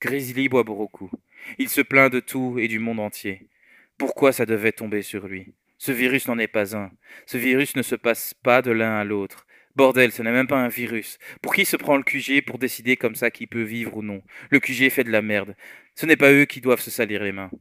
Grizzly 0.00 0.48
boit 0.48 0.62
beaucoup. 0.62 1.10
Il 1.58 1.68
se 1.68 1.80
plaint 1.80 2.12
de 2.12 2.20
tout 2.20 2.60
et 2.60 2.68
du 2.68 2.78
monde 2.78 3.00
entier. 3.00 3.48
Pourquoi 3.96 4.30
ça 4.30 4.46
devait 4.46 4.70
tomber 4.70 5.02
sur 5.02 5.26
lui? 5.26 5.52
Ce 5.78 5.90
virus 5.90 6.28
n'en 6.28 6.38
est 6.38 6.46
pas 6.46 6.76
un. 6.76 6.92
Ce 7.26 7.38
virus 7.38 7.74
ne 7.74 7.82
se 7.82 7.96
passe 7.96 8.34
pas 8.34 8.62
de 8.62 8.70
l'un 8.70 9.00
à 9.00 9.02
l'autre. 9.02 9.47
Bordel, 9.78 10.10
ce 10.10 10.24
n'est 10.24 10.32
même 10.32 10.48
pas 10.48 10.58
un 10.58 10.66
virus. 10.66 11.20
Pour 11.40 11.54
qui 11.54 11.64
se 11.64 11.76
prend 11.76 11.96
le 11.96 12.02
QG 12.02 12.44
pour 12.44 12.58
décider 12.58 12.96
comme 12.96 13.14
ça 13.14 13.30
qui 13.30 13.46
peut 13.46 13.62
vivre 13.62 13.96
ou 13.96 14.02
non? 14.02 14.24
Le 14.50 14.58
QG 14.58 14.90
fait 14.90 15.04
de 15.04 15.12
la 15.12 15.22
merde. 15.22 15.54
Ce 15.94 16.04
n'est 16.04 16.16
pas 16.16 16.32
eux 16.32 16.46
qui 16.46 16.60
doivent 16.60 16.80
se 16.80 16.90
salir 16.90 17.22
les 17.22 17.30
mains. 17.30 17.52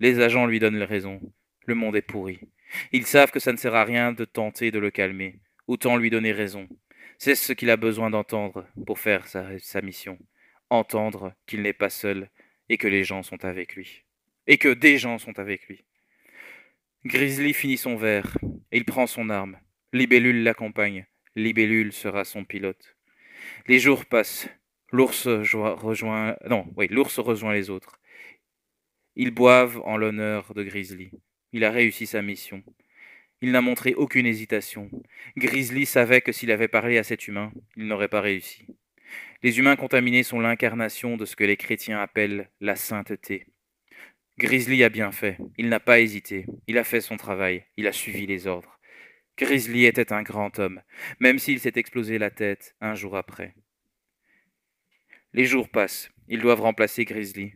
Les 0.00 0.18
agents 0.18 0.46
lui 0.46 0.58
donnent 0.58 0.82
raison. 0.82 1.20
Le 1.66 1.76
monde 1.76 1.94
est 1.94 2.02
pourri. 2.02 2.40
Ils 2.90 3.06
savent 3.06 3.30
que 3.30 3.38
ça 3.38 3.52
ne 3.52 3.56
sert 3.56 3.76
à 3.76 3.84
rien 3.84 4.10
de 4.10 4.24
tenter 4.24 4.72
de 4.72 4.80
le 4.80 4.90
calmer. 4.90 5.38
Autant 5.68 5.96
lui 5.96 6.10
donner 6.10 6.32
raison. 6.32 6.66
C'est 7.18 7.36
ce 7.36 7.52
qu'il 7.52 7.70
a 7.70 7.76
besoin 7.76 8.10
d'entendre 8.10 8.66
pour 8.84 8.98
faire 8.98 9.28
sa, 9.28 9.56
sa 9.60 9.80
mission. 9.80 10.18
Entendre 10.70 11.34
qu'il 11.46 11.62
n'est 11.62 11.72
pas 11.72 11.88
seul 11.88 12.30
et 12.68 12.78
que 12.78 12.88
les 12.88 13.04
gens 13.04 13.22
sont 13.22 13.44
avec 13.44 13.76
lui. 13.76 14.02
Et 14.48 14.58
que 14.58 14.74
des 14.74 14.98
gens 14.98 15.18
sont 15.18 15.38
avec 15.38 15.68
lui. 15.68 15.84
Grizzly 17.04 17.54
finit 17.54 17.78
son 17.78 17.94
verre, 17.94 18.36
et 18.72 18.78
il 18.78 18.84
prend 18.84 19.06
son 19.06 19.30
arme. 19.30 19.56
Libellule 19.92 20.42
l'accompagne. 20.42 21.06
Libellule 21.36 21.92
sera 21.92 22.24
son 22.24 22.44
pilote. 22.44 22.96
Les 23.66 23.78
jours 23.78 24.04
passent. 24.04 24.48
L'ours 24.92 25.28
rejoint, 25.28 26.36
non, 26.48 26.66
oui, 26.76 26.88
l'ours 26.90 27.18
rejoint 27.20 27.52
les 27.52 27.70
autres. 27.70 28.00
Ils 29.14 29.30
boivent 29.30 29.80
en 29.84 29.96
l'honneur 29.96 30.52
de 30.54 30.64
Grizzly. 30.64 31.12
Il 31.52 31.64
a 31.64 31.70
réussi 31.70 32.06
sa 32.06 32.22
mission. 32.22 32.64
Il 33.40 33.52
n'a 33.52 33.60
montré 33.60 33.94
aucune 33.94 34.26
hésitation. 34.26 34.90
Grizzly 35.36 35.86
savait 35.86 36.20
que 36.20 36.32
s'il 36.32 36.50
avait 36.50 36.68
parlé 36.68 36.98
à 36.98 37.04
cet 37.04 37.28
humain, 37.28 37.52
il 37.76 37.86
n'aurait 37.86 38.08
pas 38.08 38.20
réussi. 38.20 38.66
Les 39.42 39.58
humains 39.58 39.76
contaminés 39.76 40.22
sont 40.22 40.40
l'incarnation 40.40 41.16
de 41.16 41.24
ce 41.24 41.36
que 41.36 41.44
les 41.44 41.56
chrétiens 41.56 42.00
appellent 42.00 42.50
la 42.60 42.76
sainteté. 42.76 43.46
Grizzly 44.38 44.82
a 44.82 44.88
bien 44.88 45.12
fait. 45.12 45.38
Il 45.56 45.68
n'a 45.68 45.80
pas 45.80 46.00
hésité. 46.00 46.46
Il 46.66 46.78
a 46.78 46.84
fait 46.84 47.00
son 47.00 47.16
travail. 47.16 47.64
Il 47.76 47.86
a 47.86 47.92
suivi 47.92 48.26
les 48.26 48.46
ordres. 48.46 48.79
Grizzly 49.40 49.86
était 49.86 50.12
un 50.12 50.22
grand 50.22 50.58
homme, 50.58 50.82
même 51.18 51.38
s'il 51.38 51.60
s'est 51.60 51.72
explosé 51.76 52.18
la 52.18 52.30
tête 52.30 52.76
un 52.82 52.94
jour 52.94 53.16
après. 53.16 53.54
Les 55.32 55.46
jours 55.46 55.70
passent. 55.70 56.10
Ils 56.28 56.40
doivent 56.40 56.60
remplacer 56.60 57.06
Grizzly. 57.06 57.54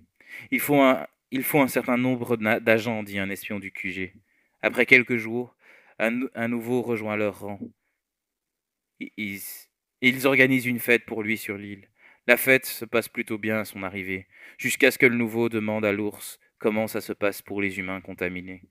Il 0.50 0.60
faut 0.60 0.80
un, 0.80 1.68
certain 1.68 1.98
nombre 1.98 2.36
d'agents, 2.36 3.02
dit 3.02 3.18
un 3.18 3.28
espion 3.28 3.58
du 3.58 3.70
QG. 3.70 4.14
Après 4.62 4.86
quelques 4.86 5.18
jours, 5.18 5.54
un, 5.98 6.48
nouveau 6.48 6.80
rejoint 6.80 7.16
leur 7.16 7.40
rang. 7.40 7.60
Ils 8.98 10.26
organisent 10.26 10.66
une 10.66 10.80
fête 10.80 11.04
pour 11.04 11.22
lui 11.22 11.36
sur 11.36 11.58
l'île. 11.58 11.90
La 12.26 12.38
fête 12.38 12.64
se 12.64 12.86
passe 12.86 13.08
plutôt 13.08 13.36
bien 13.36 13.58
à 13.58 13.64
son 13.66 13.82
arrivée, 13.82 14.26
jusqu'à 14.56 14.90
ce 14.90 14.96
que 14.96 15.06
le 15.06 15.16
nouveau 15.16 15.50
demande 15.50 15.84
à 15.84 15.92
l'ours 15.92 16.40
comment 16.56 16.86
ça 16.86 17.02
se 17.02 17.12
passe 17.12 17.42
pour 17.42 17.60
les 17.60 17.78
humains 17.78 18.00
contaminés. 18.00 18.62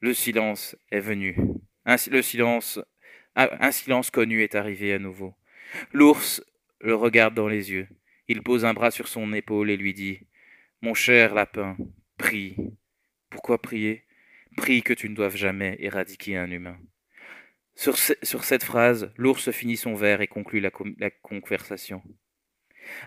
Le 0.00 0.14
silence 0.14 0.76
est 0.92 1.00
venu. 1.00 1.36
Un, 1.88 1.96
le 2.10 2.20
silence, 2.20 2.78
un 3.34 3.72
silence 3.72 4.10
connu 4.10 4.42
est 4.42 4.54
arrivé 4.54 4.92
à 4.92 4.98
nouveau. 4.98 5.34
L'ours 5.94 6.44
le 6.80 6.94
regarde 6.94 7.34
dans 7.34 7.48
les 7.48 7.70
yeux. 7.70 7.88
Il 8.28 8.42
pose 8.42 8.66
un 8.66 8.74
bras 8.74 8.90
sur 8.90 9.08
son 9.08 9.32
épaule 9.32 9.70
et 9.70 9.78
lui 9.78 9.94
dit 9.94 10.20
Mon 10.82 10.92
cher 10.92 11.34
lapin, 11.34 11.78
prie. 12.18 12.56
Pourquoi 13.30 13.62
prier? 13.62 14.04
Prie 14.54 14.82
que 14.82 14.92
tu 14.92 15.08
ne 15.08 15.14
doives 15.14 15.36
jamais 15.36 15.78
éradiquer 15.80 16.36
un 16.36 16.50
humain. 16.50 16.78
Sur, 17.74 17.96
cette 17.96 18.64
phrase, 18.64 19.10
l'ours 19.16 19.50
finit 19.50 19.78
son 19.78 19.94
verre 19.94 20.20
et 20.20 20.26
conclut 20.26 20.60
la, 20.60 20.70
conversation. 21.22 22.02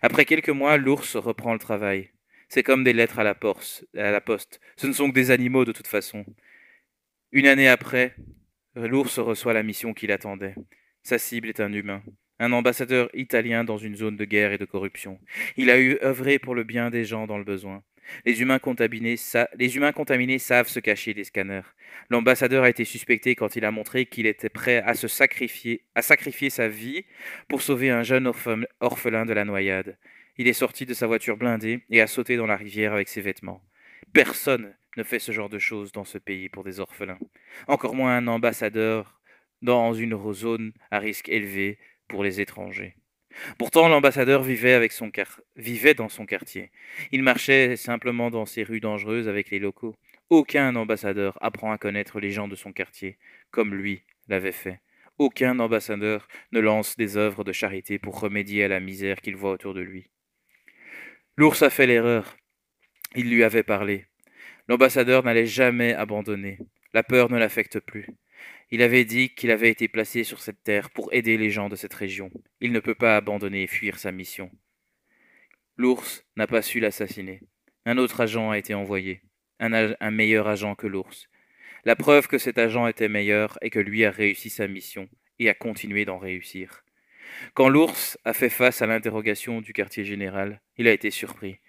Après 0.01 0.25
quelques 0.25 0.49
mois, 0.49 0.77
l'ours 0.77 1.17
reprend 1.17 1.53
le 1.53 1.59
travail. 1.59 2.09
C'est 2.49 2.63
comme 2.63 2.83
des 2.83 2.93
lettres 2.93 3.19
à 3.19 3.23
la 3.23 3.35
poste. 3.35 4.59
Ce 4.75 4.87
ne 4.87 4.93
sont 4.93 5.09
que 5.09 5.15
des 5.15 5.29
animaux 5.29 5.65
de 5.65 5.71
toute 5.71 5.85
façon. 5.85 6.25
Une 7.31 7.45
année 7.45 7.67
après, 7.67 8.15
l'ours 8.75 9.19
reçoit 9.19 9.53
la 9.53 9.63
mission 9.63 9.93
qu'il 9.93 10.11
attendait. 10.11 10.55
Sa 11.03 11.17
cible 11.17 11.49
est 11.49 11.59
un 11.59 11.73
humain, 11.73 12.03
un 12.39 12.51
ambassadeur 12.53 13.09
italien 13.13 13.63
dans 13.63 13.77
une 13.77 13.95
zone 13.95 14.17
de 14.17 14.25
guerre 14.25 14.53
et 14.53 14.57
de 14.57 14.65
corruption. 14.65 15.19
Il 15.57 15.69
a 15.69 15.79
eu 15.79 15.97
œuvré 16.03 16.39
pour 16.39 16.55
le 16.55 16.63
bien 16.63 16.89
des 16.89 17.05
gens 17.05 17.27
dans 17.27 17.37
le 17.37 17.43
besoin. 17.43 17.83
Les 18.25 18.41
humains, 18.41 18.59
contaminés, 18.59 19.17
savent 20.37 20.67
se 20.67 20.79
cacher 20.79 21.13
des 21.13 21.23
scanners. 21.23 21.61
L'ambassadeur 22.09 22.63
a 22.63 22.69
été 22.69 22.83
suspecté 22.83 23.35
quand 23.35 23.55
il 23.55 23.65
a 23.65 23.71
montré 23.71 24.05
qu'il 24.05 24.25
était 24.25 24.49
prêt 24.49 24.81
à 24.85 24.93
se 24.93 25.07
sacrifier, 25.07 25.85
à 25.95 26.01
sacrifier 26.01 26.49
sa 26.49 26.67
vie 26.67 27.05
pour 27.47 27.61
sauver 27.61 27.89
un 27.89 28.03
jeune 28.03 28.31
orphelin 28.79 29.25
de 29.25 29.33
la 29.33 29.45
noyade. 29.45 29.97
Il 30.37 30.47
est 30.47 30.53
sorti 30.53 30.85
de 30.85 30.93
sa 30.93 31.07
voiture 31.07 31.37
blindée 31.37 31.81
et 31.89 32.01
a 32.01 32.07
sauté 32.07 32.37
dans 32.37 32.47
la 32.47 32.55
rivière 32.55 32.93
avec 32.93 33.07
ses 33.07 33.21
vêtements. 33.21 33.63
Personne 34.13 34.73
ne 34.97 35.03
fait 35.03 35.19
ce 35.19 35.31
genre 35.31 35.49
de 35.49 35.59
choses 35.59 35.91
dans 35.91 36.03
ce 36.03 36.17
pays 36.17 36.49
pour 36.49 36.63
des 36.63 36.79
orphelins. 36.79 37.19
Encore 37.67 37.95
moins 37.95 38.17
un 38.17 38.27
ambassadeur 38.27 39.21
dans 39.61 39.93
une 39.93 40.17
zone 40.33 40.73
à 40.89 40.99
risque 40.99 41.29
élevé 41.29 41.77
pour 42.07 42.23
les 42.23 42.41
étrangers. 42.41 42.95
Pourtant, 43.57 43.87
l'ambassadeur 43.87 44.43
vivait, 44.43 44.79
dans 45.93 46.09
son 46.09 46.25
quartier. 46.25 46.71
Il 47.11 47.23
marchait 47.23 47.77
simplement 47.77 48.29
dans 48.29 48.45
ces 48.45 48.63
rues 48.63 48.81
dangereuses 48.81 49.27
avec 49.27 49.49
les 49.51 49.59
locaux. 49.59 49.95
Aucun 50.29 50.75
ambassadeur 50.75 51.37
apprend 51.41 51.71
à 51.71 51.77
connaître 51.77 52.19
les 52.19 52.31
gens 52.31 52.47
de 52.47 52.55
son 52.55 52.73
quartier, 52.73 53.17
comme 53.51 53.73
lui 53.73 54.03
l'avait 54.27 54.51
fait. 54.51 54.81
Aucun 55.17 55.59
ambassadeur 55.59 56.27
ne 56.51 56.59
lance 56.59 56.97
des 56.97 57.17
œuvres 57.17 57.43
de 57.43 57.51
charité 57.51 57.99
pour 57.99 58.19
remédier 58.19 58.63
à 58.63 58.67
la 58.67 58.79
misère 58.79 59.21
qu'il 59.21 59.35
voit 59.35 59.51
autour 59.51 59.73
de 59.73 59.81
lui. 59.81 60.09
L'ours 61.37 61.61
a 61.61 61.69
fait 61.69 61.87
l'erreur. 61.87 62.37
Il 63.15 63.29
lui 63.29 63.43
avait 63.43 63.63
parlé. 63.63 64.05
L'ambassadeur 64.71 65.25
n'allait 65.25 65.47
jamais 65.47 65.93
abandonner. 65.93 66.57
La 66.93 67.03
peur 67.03 67.29
ne 67.29 67.37
l'affecte 67.37 67.81
plus. 67.81 68.07
Il 68.69 68.81
avait 68.81 69.03
dit 69.03 69.35
qu'il 69.35 69.51
avait 69.51 69.69
été 69.69 69.89
placé 69.89 70.23
sur 70.23 70.39
cette 70.39 70.63
terre 70.63 70.91
pour 70.91 71.13
aider 71.13 71.35
les 71.35 71.49
gens 71.49 71.67
de 71.67 71.75
cette 71.75 71.93
région. 71.93 72.31
Il 72.61 72.71
ne 72.71 72.79
peut 72.79 72.95
pas 72.95 73.17
abandonner 73.17 73.63
et 73.63 73.67
fuir 73.67 73.99
sa 73.99 74.13
mission. 74.13 74.49
L'ours 75.75 76.25
n'a 76.37 76.47
pas 76.47 76.61
su 76.61 76.79
l'assassiner. 76.79 77.41
Un 77.85 77.97
autre 77.97 78.21
agent 78.21 78.49
a 78.49 78.57
été 78.57 78.73
envoyé, 78.73 79.19
un, 79.59 79.93
un 79.99 80.11
meilleur 80.11 80.47
agent 80.47 80.75
que 80.75 80.87
l'ours. 80.87 81.27
La 81.83 81.97
preuve 81.97 82.29
que 82.29 82.37
cet 82.37 82.57
agent 82.57 82.87
était 82.87 83.09
meilleur 83.09 83.57
est 83.59 83.71
que 83.71 83.79
lui 83.79 84.05
a 84.05 84.09
réussi 84.09 84.49
sa 84.49 84.69
mission 84.69 85.09
et 85.37 85.49
a 85.49 85.53
continué 85.53 86.05
d'en 86.05 86.17
réussir. 86.17 86.85
Quand 87.55 87.67
l'ours 87.67 88.17
a 88.23 88.31
fait 88.31 88.49
face 88.49 88.81
à 88.81 88.87
l'interrogation 88.87 89.59
du 89.59 89.73
quartier 89.73 90.05
général, 90.05 90.61
il 90.77 90.87
a 90.87 90.93
été 90.93 91.11
surpris. 91.11 91.59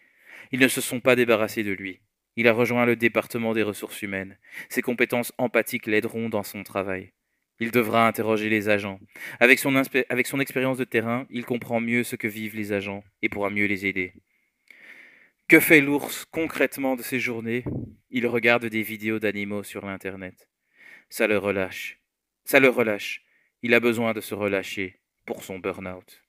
Ils 0.53 0.61
ne 0.61 0.69
se 0.69 0.81
sont 0.81 1.01
pas 1.01 1.17
débarrassés 1.17 1.65
de 1.65 1.73
lui. 1.73 2.01
Il 2.37 2.49
a 2.49 2.53
rejoint 2.53 2.87
le 2.87 2.97
département 2.97 3.53
des 3.53 3.63
ressources 3.63 4.03
humaines. 4.03 4.39
Ses 4.69 4.83
compétences 4.83 5.33
empathiques 5.39 5.87
l'aideront 5.87 6.29
dans 6.29 6.43
son 6.43 6.63
travail. 6.63 7.13
Il 7.61 7.71
devra 7.71 8.09
interroger 8.09 8.49
les 8.49 8.69
agents. 8.69 8.99
Avec 9.39 9.59
son, 9.59 9.77
avec 9.77 10.35
expérience 10.41 10.79
de 10.79 10.85
terrain, 10.85 11.27
il 11.31 11.45
comprend 11.45 11.81
mieux 11.81 12.03
ce 12.03 12.17
que 12.17 12.27
vivent 12.27 12.57
les 12.57 12.73
agents 12.73 13.05
et 13.21 13.29
pourra 13.29 13.51
mieux 13.51 13.67
les 13.67 13.87
aider. 13.87 14.15
Que 15.49 15.61
fait 15.61 15.81
l'ours 15.81 16.25
concrètement 16.31 16.97
de 16.97 17.03
ses 17.03 17.21
journées? 17.21 17.65
Il 18.11 18.27
regarde 18.27 18.65
des 18.67 18.83
vidéos 18.83 19.19
d'animaux 19.19 19.63
sur 19.63 19.85
l'Internet. 19.85 20.49
Ça 21.11 21.27
le 21.27 21.39
relâche. 21.39 22.01
Ça 22.45 22.59
le 22.59 22.69
relâche. 22.69 23.23
Il 23.63 23.75
a 23.75 23.81
besoin 23.81 24.13
de 24.13 24.21
se 24.21 24.35
relâcher 24.35 24.99
pour 25.27 25.45
son 25.45 25.59
burn-out. 25.59 26.23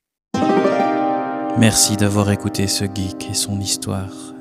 Merci 1.57 1.95
d'avoir 1.97 2.31
écouté 2.31 2.67
ce 2.67 2.83
geek 2.85 3.29
et 3.29 3.33
son 3.33 3.59
histoire. 3.59 4.32